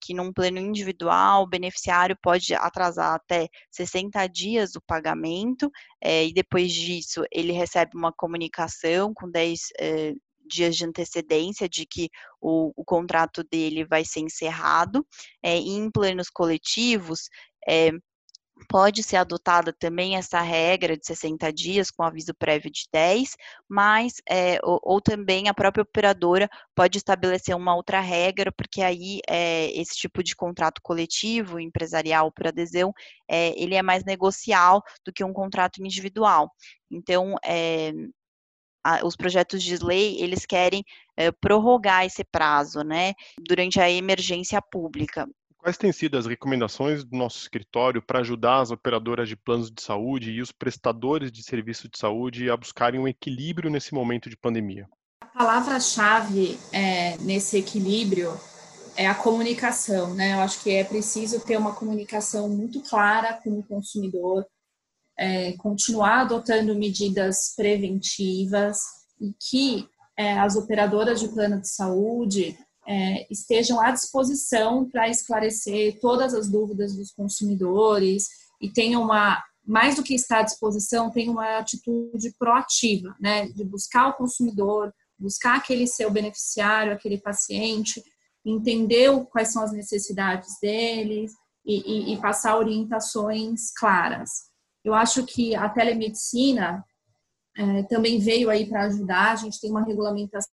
que 0.00 0.14
num 0.14 0.32
plano 0.32 0.58
individual 0.58 1.42
o 1.42 1.48
beneficiário 1.48 2.16
pode 2.22 2.54
atrasar 2.54 3.14
até 3.14 3.48
60 3.72 4.24
dias 4.28 4.76
o 4.76 4.80
pagamento, 4.80 5.68
e 6.00 6.32
depois 6.32 6.72
disso 6.72 7.24
ele 7.32 7.50
recebe 7.50 7.96
uma 7.96 8.12
comunicação 8.12 9.12
com 9.12 9.28
10 9.28 9.72
dias 10.48 10.76
de 10.76 10.84
antecedência 10.84 11.68
de 11.68 11.86
que 11.86 12.08
o, 12.40 12.72
o 12.76 12.84
contrato 12.84 13.44
dele 13.44 13.84
vai 13.84 14.04
ser 14.04 14.20
encerrado. 14.20 15.06
É, 15.42 15.56
em 15.56 15.90
planos 15.90 16.30
coletivos, 16.30 17.28
é, 17.68 17.90
pode 18.68 19.02
ser 19.02 19.16
adotada 19.16 19.72
também 19.72 20.16
essa 20.16 20.40
regra 20.40 20.96
de 20.96 21.06
60 21.06 21.52
dias 21.52 21.90
com 21.90 22.02
aviso 22.02 22.34
prévio 22.34 22.70
de 22.70 22.84
10, 22.92 23.36
mas 23.68 24.14
é, 24.28 24.58
ou, 24.62 24.80
ou, 24.82 25.00
também 25.00 25.48
a 25.48 25.54
própria 25.54 25.82
operadora 25.82 26.48
pode 26.74 26.98
estabelecer 26.98 27.54
uma 27.54 27.76
outra 27.76 28.00
regra, 28.00 28.50
porque 28.50 28.82
aí 28.82 29.20
é, 29.28 29.70
esse 29.78 29.96
tipo 29.96 30.22
de 30.22 30.34
contrato 30.34 30.80
coletivo, 30.82 31.60
empresarial 31.60 32.32
por 32.32 32.48
adesão, 32.48 32.92
é, 33.28 33.50
ele 33.60 33.74
é 33.74 33.82
mais 33.82 34.04
negocial 34.04 34.82
do 35.04 35.12
que 35.12 35.22
um 35.22 35.32
contrato 35.32 35.82
individual. 35.82 36.50
Então, 36.90 37.36
a, 38.88 39.06
os 39.06 39.14
projetos 39.14 39.62
de 39.62 39.76
lei, 39.76 40.20
eles 40.20 40.46
querem 40.46 40.82
é, 41.16 41.30
prorrogar 41.30 42.06
esse 42.06 42.24
prazo, 42.24 42.80
né, 42.80 43.12
durante 43.38 43.78
a 43.80 43.90
emergência 43.90 44.62
pública. 44.62 45.28
Quais 45.58 45.76
têm 45.76 45.92
sido 45.92 46.16
as 46.16 46.24
recomendações 46.24 47.04
do 47.04 47.16
nosso 47.16 47.38
escritório 47.38 48.00
para 48.00 48.20
ajudar 48.20 48.60
as 48.60 48.70
operadoras 48.70 49.28
de 49.28 49.36
planos 49.36 49.70
de 49.70 49.82
saúde 49.82 50.30
e 50.30 50.40
os 50.40 50.52
prestadores 50.52 51.30
de 51.30 51.42
serviço 51.42 51.88
de 51.88 51.98
saúde 51.98 52.48
a 52.48 52.56
buscarem 52.56 52.98
um 52.98 53.08
equilíbrio 53.08 53.68
nesse 53.68 53.92
momento 53.92 54.30
de 54.30 54.36
pandemia? 54.36 54.88
A 55.20 55.26
palavra-chave 55.26 56.58
é, 56.72 57.18
nesse 57.18 57.58
equilíbrio 57.58 58.38
é 58.96 59.06
a 59.06 59.14
comunicação, 59.14 60.14
né? 60.14 60.34
Eu 60.34 60.40
acho 60.40 60.62
que 60.62 60.70
é 60.70 60.84
preciso 60.84 61.44
ter 61.44 61.56
uma 61.56 61.74
comunicação 61.74 62.48
muito 62.48 62.80
clara 62.80 63.34
com 63.42 63.58
o 63.58 63.62
consumidor, 63.62 64.46
é, 65.18 65.52
continuar 65.54 66.20
adotando 66.20 66.74
medidas 66.74 67.52
preventivas 67.56 68.78
e 69.20 69.34
que 69.38 69.88
é, 70.16 70.38
as 70.38 70.54
operadoras 70.56 71.18
de 71.20 71.28
plano 71.28 71.60
de 71.60 71.68
saúde 71.68 72.56
é, 72.86 73.26
estejam 73.30 73.80
à 73.80 73.90
disposição 73.90 74.88
para 74.88 75.08
esclarecer 75.08 75.98
todas 76.00 76.34
as 76.34 76.48
dúvidas 76.48 76.94
dos 76.94 77.12
consumidores 77.12 78.28
e 78.60 78.70
tenham 78.70 79.02
uma, 79.02 79.42
mais 79.66 79.96
do 79.96 80.02
que 80.02 80.14
estar 80.14 80.40
à 80.40 80.42
disposição, 80.42 81.10
tem 81.10 81.28
uma 81.28 81.58
atitude 81.58 82.32
proativa, 82.38 83.14
né, 83.20 83.48
de 83.48 83.64
buscar 83.64 84.08
o 84.08 84.14
consumidor, 84.14 84.92
buscar 85.18 85.56
aquele 85.56 85.86
seu 85.86 86.10
beneficiário, 86.10 86.92
aquele 86.92 87.18
paciente, 87.18 88.02
entender 88.44 89.10
quais 89.26 89.52
são 89.52 89.62
as 89.62 89.72
necessidades 89.72 90.48
deles 90.62 91.32
e, 91.66 92.12
e, 92.12 92.14
e 92.14 92.20
passar 92.20 92.56
orientações 92.56 93.70
claras. 93.76 94.48
Eu 94.88 94.94
acho 94.94 95.26
que 95.26 95.54
a 95.54 95.68
telemedicina 95.68 96.82
é, 97.58 97.82
também 97.82 98.18
veio 98.18 98.48
aí 98.48 98.66
para 98.66 98.84
ajudar. 98.84 99.32
A 99.32 99.36
gente 99.36 99.60
tem 99.60 99.70
uma 99.70 99.84
regulamentação 99.84 100.48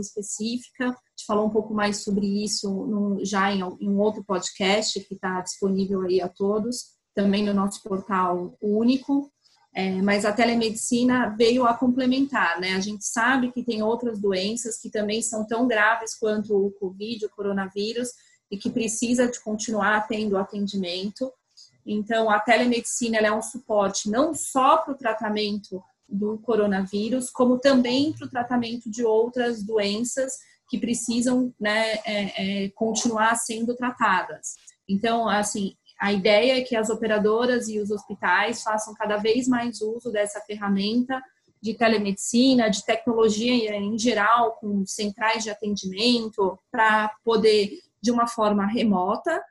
específica. 0.00 0.84
A 0.84 0.88
gente 0.88 1.26
falou 1.26 1.46
um 1.46 1.50
pouco 1.50 1.74
mais 1.74 2.04
sobre 2.04 2.44
isso 2.44 2.70
no, 2.86 3.24
já 3.24 3.50
em, 3.50 3.58
em, 3.60 3.88
um 3.88 3.98
outro 3.98 4.22
podcast 4.22 5.00
que 5.00 5.14
está 5.14 5.40
disponível 5.40 6.02
aí 6.02 6.20
a 6.20 6.28
todos, 6.28 6.92
também 7.12 7.44
no 7.44 7.52
nosso 7.52 7.82
portal 7.82 8.56
único. 8.62 9.32
É, 9.74 10.00
mas 10.00 10.24
a 10.24 10.32
telemedicina 10.32 11.34
veio 11.36 11.66
a 11.66 11.74
complementar, 11.74 12.60
né? 12.60 12.74
A 12.74 12.80
gente 12.80 13.04
sabe 13.04 13.50
que 13.50 13.64
tem 13.64 13.82
outras 13.82 14.20
doenças 14.20 14.78
que 14.80 14.90
também 14.90 15.20
são 15.20 15.44
tão 15.44 15.66
graves 15.66 16.14
quanto 16.14 16.56
o 16.56 16.70
Covid, 16.70 17.26
o 17.26 17.30
coronavírus, 17.30 18.10
e 18.48 18.56
que 18.56 18.70
precisa 18.70 19.26
de 19.26 19.40
continuar 19.40 20.06
tendo 20.06 20.38
atendimento. 20.38 21.32
Então, 21.86 22.28
a 22.28 22.40
telemedicina 22.40 23.18
é 23.18 23.32
um 23.32 23.40
suporte 23.40 24.10
não 24.10 24.34
só 24.34 24.78
para 24.78 24.92
o 24.92 24.98
tratamento 24.98 25.82
do 26.08 26.38
coronavírus, 26.38 27.30
como 27.30 27.58
também 27.58 28.12
para 28.12 28.26
o 28.26 28.30
tratamento 28.30 28.90
de 28.90 29.04
outras 29.04 29.62
doenças 29.62 30.32
que 30.68 30.78
precisam 30.78 31.54
né, 31.60 31.92
é, 32.04 32.64
é, 32.64 32.68
continuar 32.70 33.36
sendo 33.36 33.76
tratadas. 33.76 34.54
Então, 34.88 35.28
assim, 35.28 35.74
a 36.00 36.12
ideia 36.12 36.58
é 36.58 36.62
que 36.62 36.76
as 36.76 36.90
operadoras 36.90 37.68
e 37.68 37.78
os 37.78 37.90
hospitais 37.90 38.62
façam 38.62 38.92
cada 38.94 39.16
vez 39.16 39.46
mais 39.46 39.80
uso 39.80 40.10
dessa 40.10 40.40
ferramenta 40.40 41.22
de 41.60 41.74
telemedicina, 41.74 42.68
de 42.68 42.84
tecnologia 42.84 43.76
em 43.76 43.98
geral, 43.98 44.56
com 44.60 44.84
centrais 44.84 45.42
de 45.42 45.50
atendimento, 45.50 46.58
para 46.70 47.10
poder, 47.24 47.70
de 48.00 48.10
uma 48.10 48.26
forma 48.26 48.66
remota, 48.66 49.42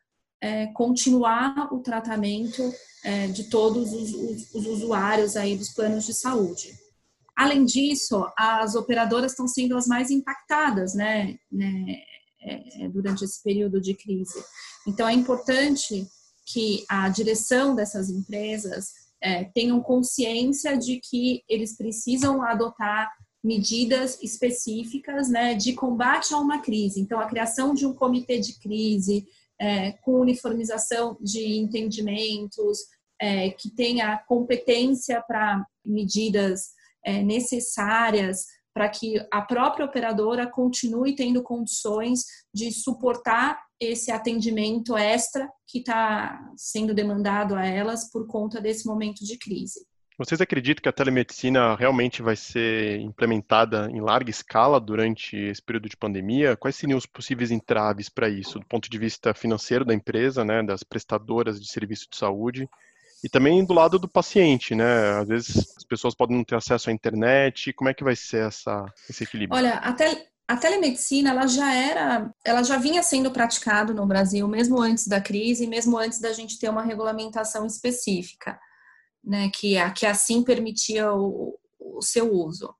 é, 0.41 0.67
continuar 0.67 1.73
o 1.73 1.79
tratamento 1.79 2.61
é, 3.03 3.27
de 3.27 3.45
todos 3.45 3.93
os, 3.93 4.13
os, 4.13 4.55
os, 4.55 4.65
usuários 4.65 5.35
aí 5.35 5.55
dos 5.55 5.69
planos 5.69 6.05
de 6.05 6.13
saúde. 6.13 6.73
Além 7.35 7.65
disso, 7.65 8.25
as 8.37 8.75
operadoras 8.75 9.31
estão 9.31 9.47
sendo 9.47 9.77
as 9.77 9.87
mais 9.87 10.09
impactadas, 10.09 10.93
né, 10.93 11.37
né 11.51 12.01
é, 12.41 12.87
durante 12.89 13.25
esse 13.25 13.41
período 13.43 13.81
de 13.81 13.93
crise. 13.93 14.43
Então, 14.87 15.07
é 15.07 15.13
importante 15.13 16.07
que 16.45 16.85
a 16.87 17.09
direção 17.09 17.75
dessas 17.75 18.09
empresas 18.09 18.91
é, 19.21 19.45
tenham 19.45 19.81
consciência 19.81 20.77
de 20.77 20.99
que 20.99 21.43
eles 21.49 21.75
precisam 21.75 22.43
adotar 22.43 23.11
medidas 23.43 24.17
específicas 24.21 25.29
né, 25.29 25.53
de 25.53 25.73
combate 25.73 26.33
a 26.33 26.37
uma 26.37 26.59
crise. 26.59 26.99
Então, 26.99 27.19
a 27.19 27.27
criação 27.27 27.73
de 27.73 27.85
um 27.85 27.93
comitê 27.93 28.39
de 28.39 28.59
crise, 28.59 29.25
é, 29.59 29.93
com 30.01 30.19
uniformização 30.19 31.17
de 31.21 31.57
entendimentos, 31.57 32.79
é, 33.19 33.49
que 33.51 33.69
tenha 33.69 34.17
competência 34.27 35.23
para 35.27 35.65
medidas 35.85 36.71
é, 37.05 37.21
necessárias 37.21 38.45
para 38.73 38.89
que 38.89 39.15
a 39.31 39.41
própria 39.41 39.85
operadora 39.85 40.45
continue 40.45 41.15
tendo 41.15 41.41
condições 41.41 42.25
de 42.53 42.71
suportar 42.73 43.57
esse 43.79 44.11
atendimento 44.11 44.97
extra 44.97 45.49
que 45.65 45.79
está 45.79 46.37
sendo 46.57 46.93
demandado 46.93 47.55
a 47.55 47.65
elas 47.65 48.11
por 48.11 48.27
conta 48.27 48.59
desse 48.59 48.85
momento 48.85 49.23
de 49.23 49.37
crise. 49.37 49.85
Vocês 50.17 50.39
acreditam 50.39 50.81
que 50.81 50.87
a 50.87 50.93
telemedicina 50.93 51.75
realmente 51.75 52.21
vai 52.21 52.37
ser 52.37 53.01
implementada 53.01 53.89
em 53.91 53.99
larga 53.99 54.29
escala 54.29 54.79
durante 54.79 55.35
esse 55.35 55.61
período 55.61 55.89
de 55.89 55.97
pandemia? 55.97 56.55
Quais 56.55 56.77
seriam 56.77 56.97
os 56.97 57.05
possíveis 57.05 57.51
entraves 57.51 58.07
para 58.07 58.29
isso, 58.29 58.57
do 58.57 58.65
ponto 58.65 58.89
de 58.89 58.97
vista 58.97 59.33
financeiro 59.33 59.83
da 59.83 59.93
empresa, 59.93 60.45
né, 60.45 60.63
das 60.63 60.83
prestadoras 60.83 61.59
de 61.59 61.67
serviço 61.67 62.07
de 62.09 62.15
saúde, 62.15 62.69
e 63.21 63.27
também 63.27 63.65
do 63.65 63.73
lado 63.73 63.99
do 63.99 64.07
paciente, 64.07 64.73
né? 64.73 65.19
Às 65.19 65.27
vezes 65.27 65.75
as 65.75 65.83
pessoas 65.83 66.15
podem 66.15 66.37
não 66.37 66.45
ter 66.45 66.55
acesso 66.55 66.89
à 66.89 66.93
internet. 66.93 67.73
Como 67.73 67.89
é 67.89 67.93
que 67.93 68.03
vai 68.03 68.15
ser 68.15 68.47
essa, 68.47 68.85
esse 69.09 69.23
equilíbrio? 69.23 69.57
Olha, 69.57 69.75
a, 69.79 69.91
tel 69.93 70.15
a 70.47 70.55
telemedicina 70.55 71.31
ela 71.31 71.47
já 71.47 71.73
era, 71.73 72.31
ela 72.45 72.63
já 72.63 72.77
vinha 72.77 73.01
sendo 73.01 73.31
praticado 73.31 73.93
no 73.93 74.05
Brasil, 74.05 74.47
mesmo 74.47 74.79
antes 74.79 75.07
da 75.07 75.19
crise, 75.19 75.67
mesmo 75.67 75.97
antes 75.97 76.19
da 76.19 76.31
gente 76.31 76.59
ter 76.59 76.69
uma 76.69 76.83
regulamentação 76.83 77.65
específica 77.65 78.57
né, 79.25 79.49
que, 79.49 79.75
que 79.93 80.05
assim 80.05 80.43
permitia 80.43 81.11
o, 81.13 81.57
o 81.79 82.01
seu 82.01 82.31
uso. 82.31 82.73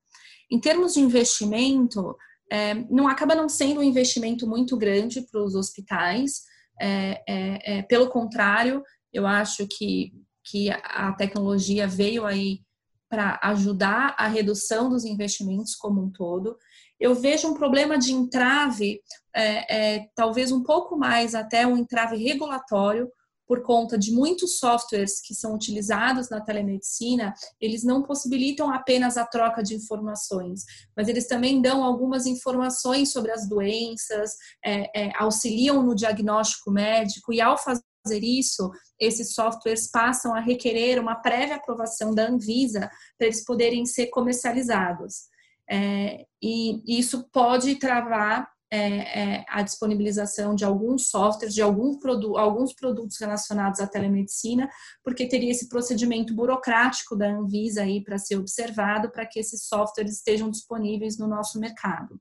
Em 0.50 0.60
termos 0.60 0.94
de 0.94 1.00
investimento, 1.00 2.16
é, 2.50 2.74
não 2.90 3.08
acaba 3.08 3.34
não 3.34 3.48
sendo 3.48 3.80
um 3.80 3.82
investimento 3.82 4.46
muito 4.46 4.76
grande 4.76 5.22
para 5.22 5.42
os 5.42 5.54
hospitais. 5.54 6.42
É, 6.80 7.22
é, 7.28 7.78
é, 7.78 7.82
pelo 7.82 8.08
contrário, 8.08 8.82
eu 9.12 9.26
acho 9.26 9.66
que, 9.66 10.12
que 10.44 10.70
a 10.70 11.12
tecnologia 11.12 11.86
veio 11.88 12.24
aí 12.24 12.60
para 13.08 13.38
ajudar 13.42 14.14
a 14.18 14.26
redução 14.28 14.88
dos 14.88 15.04
investimentos 15.04 15.74
como 15.74 16.02
um 16.02 16.10
todo. 16.10 16.56
Eu 16.98 17.14
vejo 17.14 17.48
um 17.48 17.54
problema 17.54 17.98
de 17.98 18.12
entrave, 18.12 19.00
é, 19.34 19.96
é, 19.96 20.08
talvez 20.14 20.50
um 20.50 20.62
pouco 20.62 20.96
mais 20.96 21.34
até 21.34 21.66
um 21.66 21.76
entrave 21.76 22.16
regulatório, 22.16 23.10
por 23.46 23.62
conta 23.62 23.96
de 23.96 24.12
muitos 24.12 24.58
softwares 24.58 25.20
que 25.20 25.34
são 25.34 25.54
utilizados 25.54 26.28
na 26.28 26.40
telemedicina, 26.40 27.32
eles 27.60 27.84
não 27.84 28.02
possibilitam 28.02 28.72
apenas 28.72 29.16
a 29.16 29.24
troca 29.24 29.62
de 29.62 29.74
informações, 29.74 30.64
mas 30.96 31.08
eles 31.08 31.26
também 31.26 31.62
dão 31.62 31.84
algumas 31.84 32.26
informações 32.26 33.12
sobre 33.12 33.30
as 33.30 33.48
doenças, 33.48 34.32
é, 34.64 35.06
é, 35.06 35.12
auxiliam 35.16 35.82
no 35.82 35.94
diagnóstico 35.94 36.70
médico 36.70 37.32
e 37.32 37.40
ao 37.40 37.56
fazer 37.56 38.22
isso, 38.22 38.70
esses 39.00 39.34
softwares 39.34 39.90
passam 39.90 40.34
a 40.34 40.40
requerer 40.40 41.00
uma 41.00 41.16
prévia 41.16 41.56
aprovação 41.56 42.14
da 42.14 42.28
Anvisa 42.28 42.88
para 43.18 43.26
eles 43.26 43.44
poderem 43.44 43.84
ser 43.84 44.06
comercializados. 44.06 45.26
É, 45.68 46.24
e 46.40 46.98
isso 46.98 47.28
pode 47.32 47.74
travar 47.76 48.48
é, 48.70 48.78
é, 49.20 49.44
a 49.48 49.62
disponibilização 49.62 50.54
de 50.54 50.64
alguns 50.64 51.08
softwares, 51.08 51.54
de 51.54 51.62
algum 51.62 51.98
produ 51.98 52.36
alguns 52.36 52.74
produtos 52.74 53.16
relacionados 53.18 53.80
à 53.80 53.86
telemedicina, 53.86 54.68
porque 55.04 55.28
teria 55.28 55.50
esse 55.50 55.68
procedimento 55.68 56.34
burocrático 56.34 57.16
da 57.16 57.28
Anvisa 57.28 57.82
aí 57.82 58.02
para 58.02 58.18
ser 58.18 58.36
observado 58.36 59.10
para 59.10 59.24
que 59.26 59.38
esses 59.38 59.66
softwares 59.66 60.14
estejam 60.14 60.50
disponíveis 60.50 61.16
no 61.16 61.28
nosso 61.28 61.60
mercado. 61.60 62.20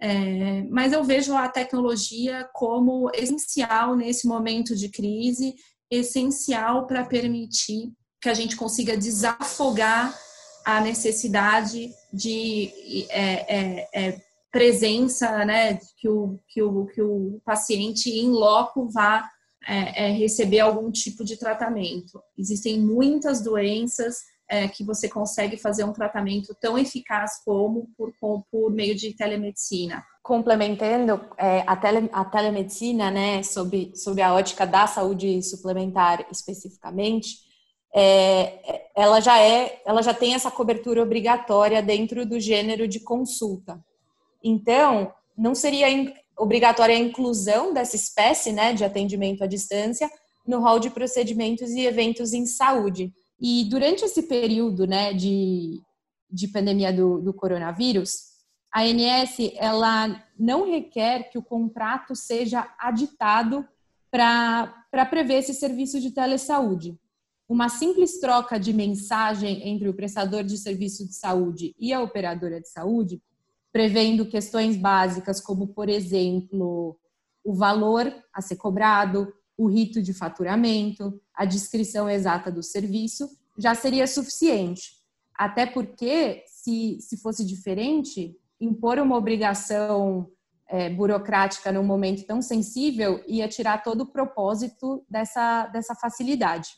É, 0.00 0.64
mas 0.64 0.92
eu 0.92 1.04
vejo 1.04 1.36
a 1.36 1.48
tecnologia 1.48 2.48
como 2.52 3.08
essencial 3.14 3.94
nesse 3.94 4.26
momento 4.26 4.74
de 4.74 4.88
crise, 4.88 5.54
essencial 5.88 6.88
para 6.88 7.04
permitir 7.04 7.92
que 8.20 8.28
a 8.28 8.34
gente 8.34 8.56
consiga 8.56 8.96
desafogar 8.96 10.18
a 10.64 10.80
necessidade 10.80 11.92
de 12.12 13.06
é, 13.10 13.56
é, 13.56 13.88
é 13.94 14.31
presença, 14.52 15.44
né, 15.46 15.78
que 15.96 16.08
o, 16.08 16.38
que 16.46 16.62
o, 16.62 16.86
que 16.86 17.00
o 17.00 17.40
paciente 17.44 18.10
em 18.10 18.28
loco 18.28 18.88
vá 18.90 19.26
é, 19.66 20.06
é, 20.06 20.10
receber 20.10 20.60
algum 20.60 20.90
tipo 20.90 21.24
de 21.24 21.38
tratamento. 21.38 22.20
Existem 22.36 22.78
muitas 22.78 23.42
doenças 23.42 24.18
é, 24.48 24.68
que 24.68 24.84
você 24.84 25.08
consegue 25.08 25.56
fazer 25.56 25.84
um 25.84 25.92
tratamento 25.92 26.54
tão 26.60 26.76
eficaz 26.78 27.42
como 27.44 27.88
por, 27.96 28.12
por 28.50 28.70
meio 28.70 28.94
de 28.94 29.14
telemedicina. 29.14 30.04
Complementando 30.22 31.24
é, 31.38 31.64
a, 31.66 31.74
tele, 31.74 32.10
a 32.12 32.24
telemedicina, 32.24 33.10
né, 33.10 33.42
sobre, 33.42 33.92
sobre 33.96 34.20
a 34.20 34.34
ótica 34.34 34.66
da 34.66 34.86
saúde 34.86 35.42
suplementar 35.42 36.26
especificamente, 36.30 37.38
é, 37.94 38.90
ela 38.94 39.20
já 39.20 39.38
é, 39.40 39.80
ela 39.86 40.02
já 40.02 40.12
tem 40.12 40.34
essa 40.34 40.50
cobertura 40.50 41.02
obrigatória 41.02 41.82
dentro 41.82 42.26
do 42.26 42.38
gênero 42.38 42.86
de 42.86 43.00
consulta. 43.00 43.82
Então, 44.42 45.12
não 45.36 45.54
seria 45.54 45.88
obrigatória 46.38 46.94
a 46.94 46.98
inclusão 46.98 47.72
dessa 47.72 47.96
espécie 47.96 48.52
né, 48.52 48.72
de 48.72 48.84
atendimento 48.84 49.44
à 49.44 49.46
distância 49.46 50.10
no 50.46 50.60
rol 50.60 50.78
de 50.78 50.90
procedimentos 50.90 51.70
e 51.70 51.86
eventos 51.86 52.32
em 52.32 52.46
saúde. 52.46 53.12
E 53.40 53.64
durante 53.64 54.04
esse 54.04 54.22
período 54.24 54.86
né, 54.86 55.12
de, 55.12 55.80
de 56.30 56.48
pandemia 56.48 56.92
do, 56.92 57.20
do 57.20 57.32
coronavírus, 57.32 58.32
a 58.72 58.82
ANS 58.82 59.36
ela 59.56 60.24
não 60.38 60.66
requer 60.66 61.30
que 61.30 61.38
o 61.38 61.42
contrato 61.42 62.16
seja 62.16 62.72
aditado 62.78 63.66
para 64.10 65.06
prever 65.08 65.38
esse 65.38 65.54
serviço 65.54 66.00
de 66.00 66.10
telesaúde. 66.10 66.98
Uma 67.48 67.68
simples 67.68 68.18
troca 68.18 68.58
de 68.58 68.72
mensagem 68.72 69.68
entre 69.68 69.88
o 69.88 69.94
prestador 69.94 70.42
de 70.42 70.56
serviço 70.56 71.06
de 71.06 71.14
saúde 71.14 71.74
e 71.78 71.92
a 71.92 72.00
operadora 72.00 72.60
de 72.60 72.68
saúde 72.68 73.20
prevendo 73.72 74.26
questões 74.26 74.76
básicas 74.76 75.40
como, 75.40 75.68
por 75.68 75.88
exemplo, 75.88 76.98
o 77.44 77.54
valor 77.54 78.12
a 78.32 78.40
ser 78.40 78.56
cobrado, 78.56 79.32
o 79.56 79.66
rito 79.66 80.02
de 80.02 80.12
faturamento, 80.12 81.20
a 81.34 81.44
descrição 81.44 82.08
exata 82.08 82.50
do 82.50 82.62
serviço, 82.62 83.28
já 83.58 83.74
seria 83.74 84.06
suficiente. 84.06 84.92
Até 85.34 85.66
porque, 85.66 86.44
se, 86.46 86.98
se 87.00 87.16
fosse 87.16 87.44
diferente, 87.44 88.36
impor 88.60 88.98
uma 88.98 89.16
obrigação 89.16 90.28
é, 90.68 90.88
burocrática 90.88 91.72
num 91.72 91.82
momento 91.82 92.24
tão 92.24 92.40
sensível 92.40 93.22
ia 93.26 93.48
tirar 93.48 93.82
todo 93.82 94.02
o 94.02 94.06
propósito 94.06 95.04
dessa, 95.08 95.66
dessa 95.66 95.94
facilidade. 95.94 96.70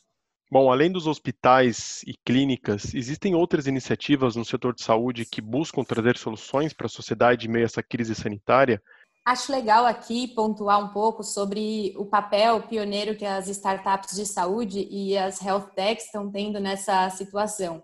Bom, 0.54 0.70
além 0.70 0.92
dos 0.92 1.08
hospitais 1.08 2.04
e 2.06 2.14
clínicas, 2.24 2.94
existem 2.94 3.34
outras 3.34 3.66
iniciativas 3.66 4.36
no 4.36 4.44
setor 4.44 4.72
de 4.72 4.84
saúde 4.84 5.24
que 5.24 5.40
buscam 5.40 5.82
trazer 5.82 6.16
soluções 6.16 6.72
para 6.72 6.86
a 6.86 6.88
sociedade 6.88 7.48
em 7.48 7.50
meio 7.50 7.64
a 7.64 7.66
essa 7.66 7.82
crise 7.82 8.14
sanitária? 8.14 8.80
Acho 9.24 9.50
legal 9.50 9.84
aqui 9.84 10.28
pontuar 10.28 10.78
um 10.78 10.92
pouco 10.92 11.24
sobre 11.24 11.92
o 11.96 12.06
papel 12.06 12.62
pioneiro 12.68 13.16
que 13.16 13.24
as 13.24 13.48
startups 13.48 14.14
de 14.14 14.24
saúde 14.24 14.86
e 14.88 15.18
as 15.18 15.44
health 15.44 15.72
techs 15.74 16.04
estão 16.04 16.30
tendo 16.30 16.60
nessa 16.60 17.10
situação. 17.10 17.82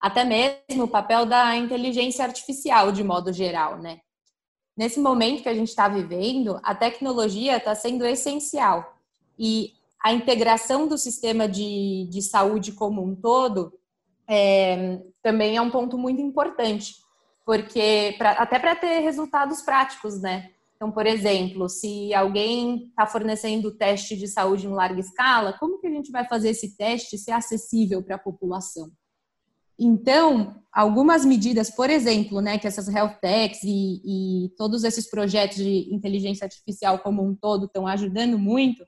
Até 0.00 0.22
mesmo 0.22 0.84
o 0.84 0.88
papel 0.88 1.26
da 1.26 1.56
inteligência 1.56 2.24
artificial, 2.24 2.92
de 2.92 3.02
modo 3.02 3.32
geral, 3.32 3.78
né? 3.78 3.98
Nesse 4.76 5.00
momento 5.00 5.42
que 5.42 5.48
a 5.48 5.54
gente 5.54 5.70
está 5.70 5.88
vivendo, 5.88 6.60
a 6.62 6.72
tecnologia 6.72 7.56
está 7.56 7.74
sendo 7.74 8.06
essencial 8.06 8.96
e 9.36 9.72
a 10.02 10.12
integração 10.12 10.88
do 10.88 10.98
sistema 10.98 11.48
de, 11.48 12.08
de 12.10 12.22
saúde 12.22 12.72
como 12.72 13.02
um 13.02 13.14
todo 13.14 13.72
é, 14.28 15.00
também 15.22 15.56
é 15.56 15.60
um 15.60 15.70
ponto 15.70 15.96
muito 15.96 16.20
importante, 16.20 16.94
porque 17.44 18.14
pra, 18.18 18.32
até 18.32 18.58
para 18.58 18.74
ter 18.74 19.00
resultados 19.00 19.62
práticos, 19.62 20.20
né? 20.20 20.50
Então, 20.74 20.90
por 20.90 21.06
exemplo, 21.06 21.68
se 21.68 22.12
alguém 22.12 22.88
está 22.88 23.06
fornecendo 23.06 23.76
teste 23.76 24.16
de 24.16 24.26
saúde 24.26 24.66
em 24.66 24.72
larga 24.72 24.98
escala, 24.98 25.56
como 25.58 25.78
que 25.78 25.86
a 25.86 25.90
gente 25.90 26.10
vai 26.10 26.26
fazer 26.26 26.50
esse 26.50 26.76
teste 26.76 27.16
ser 27.16 27.30
acessível 27.30 28.02
para 28.02 28.16
a 28.16 28.18
população? 28.18 28.90
Então, 29.78 30.60
algumas 30.72 31.24
medidas, 31.24 31.70
por 31.70 31.88
exemplo, 31.88 32.40
né, 32.40 32.58
que 32.58 32.66
essas 32.66 32.88
health 32.88 33.18
techs 33.20 33.62
e, 33.62 34.00
e 34.04 34.48
todos 34.56 34.82
esses 34.82 35.08
projetos 35.08 35.58
de 35.58 35.94
inteligência 35.94 36.44
artificial 36.44 36.98
como 36.98 37.24
um 37.24 37.34
todo 37.34 37.66
estão 37.66 37.86
ajudando 37.86 38.38
muito, 38.38 38.84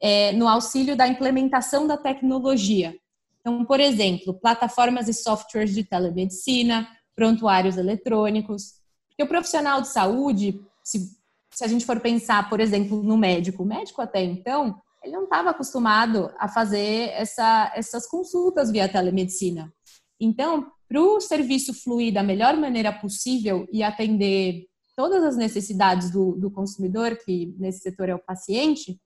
é, 0.00 0.32
no 0.32 0.48
auxílio 0.48 0.96
da 0.96 1.06
implementação 1.08 1.86
da 1.86 1.96
tecnologia. 1.96 2.94
Então, 3.40 3.64
por 3.64 3.80
exemplo, 3.80 4.34
plataformas 4.34 5.08
e 5.08 5.14
softwares 5.14 5.74
de 5.74 5.84
telemedicina, 5.84 6.88
prontuários 7.14 7.76
eletrônicos. 7.76 8.74
Porque 9.08 9.22
o 9.22 9.28
profissional 9.28 9.80
de 9.80 9.88
saúde, 9.88 10.60
se 10.82 11.14
se 11.54 11.64
a 11.64 11.68
gente 11.68 11.86
for 11.86 12.00
pensar, 12.00 12.50
por 12.50 12.60
exemplo, 12.60 13.02
no 13.02 13.16
médico, 13.16 13.62
o 13.62 13.66
médico 13.66 14.02
até 14.02 14.22
então, 14.22 14.74
ele 15.02 15.12
não 15.12 15.24
estava 15.24 15.50
acostumado 15.50 16.32
a 16.36 16.48
fazer 16.48 17.10
essa, 17.10 17.72
essas 17.76 18.08
consultas 18.08 18.70
via 18.70 18.88
telemedicina. 18.88 19.72
Então, 20.18 20.66
para 20.88 21.00
o 21.00 21.20
serviço 21.20 21.72
fluir 21.72 22.12
da 22.12 22.22
melhor 22.22 22.56
maneira 22.56 22.92
possível 22.92 23.68
e 23.72 23.82
atender 23.82 24.66
todas 24.96 25.22
as 25.22 25.36
necessidades 25.36 26.10
do, 26.10 26.32
do 26.32 26.50
consumidor, 26.50 27.16
que 27.24 27.54
nesse 27.58 27.80
setor 27.80 28.08
é 28.08 28.14
o 28.14 28.18
paciente, 28.18 29.00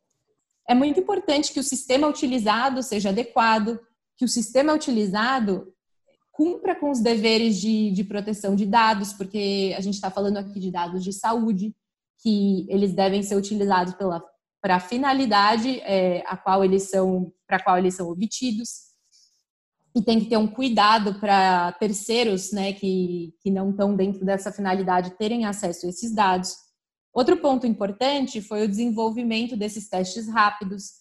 é 0.68 0.74
muito 0.74 1.00
importante 1.00 1.52
que 1.52 1.61
o 1.61 1.64
sistema 1.64 2.07
utilizado 2.07 2.83
seja 2.83 3.09
adequado, 3.09 3.81
que 4.16 4.24
o 4.24 4.28
sistema 4.28 4.74
utilizado 4.74 5.72
cumpra 6.31 6.76
com 6.76 6.90
os 6.90 7.00
deveres 7.00 7.59
de, 7.59 7.90
de 7.90 8.04
proteção 8.04 8.54
de 8.54 8.66
dados, 8.66 9.12
porque 9.12 9.74
a 9.76 9.81
gente 9.81 9.94
está 9.94 10.11
falando 10.11 10.37
aqui 10.37 10.61
de 10.61 10.70
dados 10.70 11.02
de 11.02 11.12
saúde, 11.12 11.74
que 12.22 12.66
eles 12.68 12.92
devem 12.92 13.22
ser 13.22 13.35
utilizados 13.37 13.94
para 14.61 14.76
a 14.76 14.81
finalidade 14.81 15.81
é, 15.81 16.22
a 16.26 16.37
qual 16.37 16.64
eles 16.64 16.90
são 16.90 17.33
para 17.46 17.62
qual 17.62 17.78
eles 17.78 17.94
são 17.94 18.11
obtidos 18.11 18.88
e 19.94 20.02
tem 20.02 20.20
que 20.20 20.26
ter 20.26 20.37
um 20.37 20.46
cuidado 20.46 21.18
para 21.18 21.72
terceiros, 21.72 22.52
né, 22.52 22.72
que, 22.72 23.35
que 23.40 23.50
não 23.50 23.70
estão 23.70 23.96
dentro 23.96 24.24
dessa 24.24 24.52
finalidade 24.52 25.16
terem 25.16 25.44
acesso 25.44 25.87
a 25.87 25.88
esses 25.88 26.14
dados. 26.14 26.54
Outro 27.18 27.37
ponto 27.37 27.66
importante 27.66 28.40
foi 28.40 28.64
o 28.64 28.68
desenvolvimento 28.68 29.57
desses 29.57 29.88
testes 29.88 30.28
rápidos, 30.28 31.00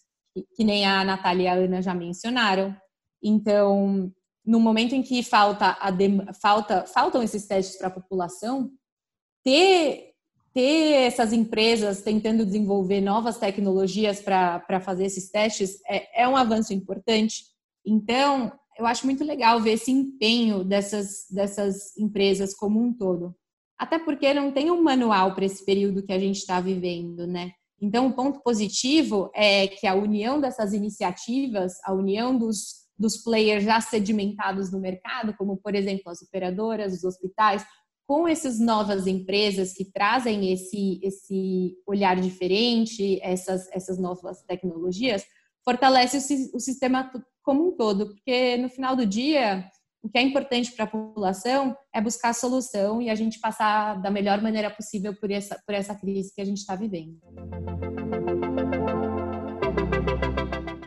que, 0.56 0.64
nem 0.64 0.84
a 0.84 1.04
Natália 1.04 1.44
e 1.44 1.48
a 1.48 1.54
Ana 1.54 1.80
já 1.80 1.94
mencionaram. 1.94 2.76
Então, 3.22 4.12
no 4.44 4.60
momento 4.60 4.96
em 4.96 5.04
que 5.04 5.22
falta, 5.22 5.78
a 5.80 6.34
falta 6.34 6.88
faltam 6.88 7.22
esses 7.22 7.46
testes 7.46 7.78
para 7.78 7.90
a 7.90 7.92
população, 7.92 8.72
ter 9.44 10.16
ter 10.56 11.04
essas 11.04 11.34
empresas 11.34 12.02
tentando 12.02 12.44
desenvolver 12.44 13.00
novas 13.00 13.38
tecnologias 13.38 14.20
para 14.20 14.82
fazer 14.82 15.06
esses 15.06 15.30
testes 15.30 15.80
é, 15.88 16.24
é 16.24 16.28
um 16.28 16.36
avanço 16.36 16.74
importante. 16.74 17.44
Então, 17.86 18.52
eu 18.76 18.88
acho 18.88 19.06
muito 19.06 19.24
legal 19.24 19.62
ver 19.62 19.74
esse 19.74 19.92
empenho 19.92 20.64
dessas, 20.64 21.28
dessas 21.30 21.96
empresas 21.96 22.56
como 22.56 22.82
um 22.82 22.92
todo. 22.92 23.36
Até 23.78 24.00
porque 24.00 24.34
não 24.34 24.52
tem 24.52 24.72
um 24.72 24.82
manual 24.82 25.36
para 25.36 25.46
esse 25.46 25.64
período 25.64 26.04
que 26.04 26.12
a 26.12 26.20
gente 26.20 26.38
está 26.38 26.60
vivendo, 26.60 27.28
né? 27.28 27.52
Então, 27.80 28.08
o 28.08 28.14
ponto 28.14 28.42
positivo 28.42 29.30
é 29.36 29.68
que 29.68 29.86
a 29.86 29.94
união 29.94 30.42
dessas 30.42 30.74
iniciativas, 30.74 31.74
a 31.84 31.94
união 31.94 32.36
dos, 32.36 32.88
dos 32.98 33.18
players 33.18 33.64
já 33.64 33.80
sedimentados 33.80 34.72
no 34.72 34.80
mercado, 34.80 35.36
como, 35.38 35.58
por 35.58 35.76
exemplo, 35.76 36.10
as 36.12 36.22
operadoras, 36.22 36.94
os 36.94 37.04
hospitais, 37.04 37.64
com 38.08 38.28
essas 38.28 38.60
novas 38.60 39.06
empresas 39.06 39.74
que 39.74 39.86
trazem 39.86 40.52
esse, 40.52 41.00
esse 41.04 41.76
olhar 41.86 42.20
diferente, 42.20 43.20
essas, 43.22 43.70
essas 43.72 44.00
novas 44.00 44.42
tecnologias, 44.44 45.24
fortalece 45.64 46.18
o, 46.18 46.58
o 46.58 46.60
sistema 46.60 47.12
como 47.44 47.68
um 47.68 47.72
todo, 47.76 48.08
porque 48.08 48.58
no 48.58 48.70
final 48.70 48.96
do 48.96 49.06
dia, 49.06 49.70
o 50.08 50.10
que 50.10 50.18
é 50.18 50.22
importante 50.22 50.72
para 50.72 50.86
a 50.86 50.88
população 50.88 51.76
é 51.94 52.00
buscar 52.00 52.34
solução 52.34 53.02
e 53.02 53.10
a 53.10 53.16
gente 53.16 53.42
passar 53.42 54.02
da 54.02 54.10
melhor 54.10 54.42
maneira 54.42 54.70
possível 54.70 55.14
por 55.14 55.30
essa, 55.30 55.62
por 55.68 55.76
essa 55.76 55.94
crise 55.94 56.34
que 56.34 56.40
a 56.40 56.46
gente 56.46 56.60
está 56.60 56.78
vivendo. 56.78 57.18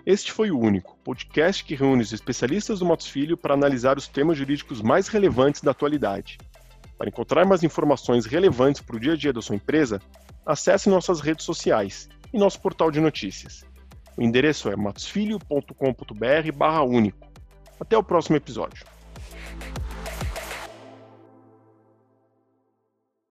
Este 0.06 0.33
foi 0.33 0.50
o 0.50 0.59
único 0.59 0.96
podcast 1.04 1.62
que 1.62 1.74
reúne 1.74 2.00
os 2.00 2.14
especialistas 2.14 2.78
do 2.78 2.87
Matos 2.87 3.09
Filho 3.09 3.37
para 3.37 3.52
analisar 3.52 3.98
os 3.98 4.09
temas 4.09 4.38
jurídicos 4.38 4.80
mais 4.80 5.09
relevantes 5.09 5.61
da 5.61 5.72
atualidade. 5.72 6.38
Para 6.96 7.11
encontrar 7.11 7.44
mais 7.44 7.62
informações 7.62 8.24
relevantes 8.24 8.80
para 8.80 8.96
o 8.96 9.00
dia 9.00 9.12
a 9.12 9.16
dia 9.16 9.35
da 9.35 9.42
sua 9.42 9.56
empresa, 9.56 10.00
acesse 10.46 10.88
nossas 10.88 11.20
redes 11.20 11.44
sociais 11.44 12.09
e 12.33 12.38
nosso 12.38 12.59
portal 12.59 12.90
de 12.90 13.00
notícias. 13.00 13.66
O 14.16 14.22
endereço 14.22 14.70
é 14.70 14.76
matosfilho.com.br/único. 14.76 17.28
Até 17.78 17.98
o 17.98 18.02
próximo 18.02 18.37
episódio. 18.37 18.83
Thank 19.61 19.77
you. 19.77 19.89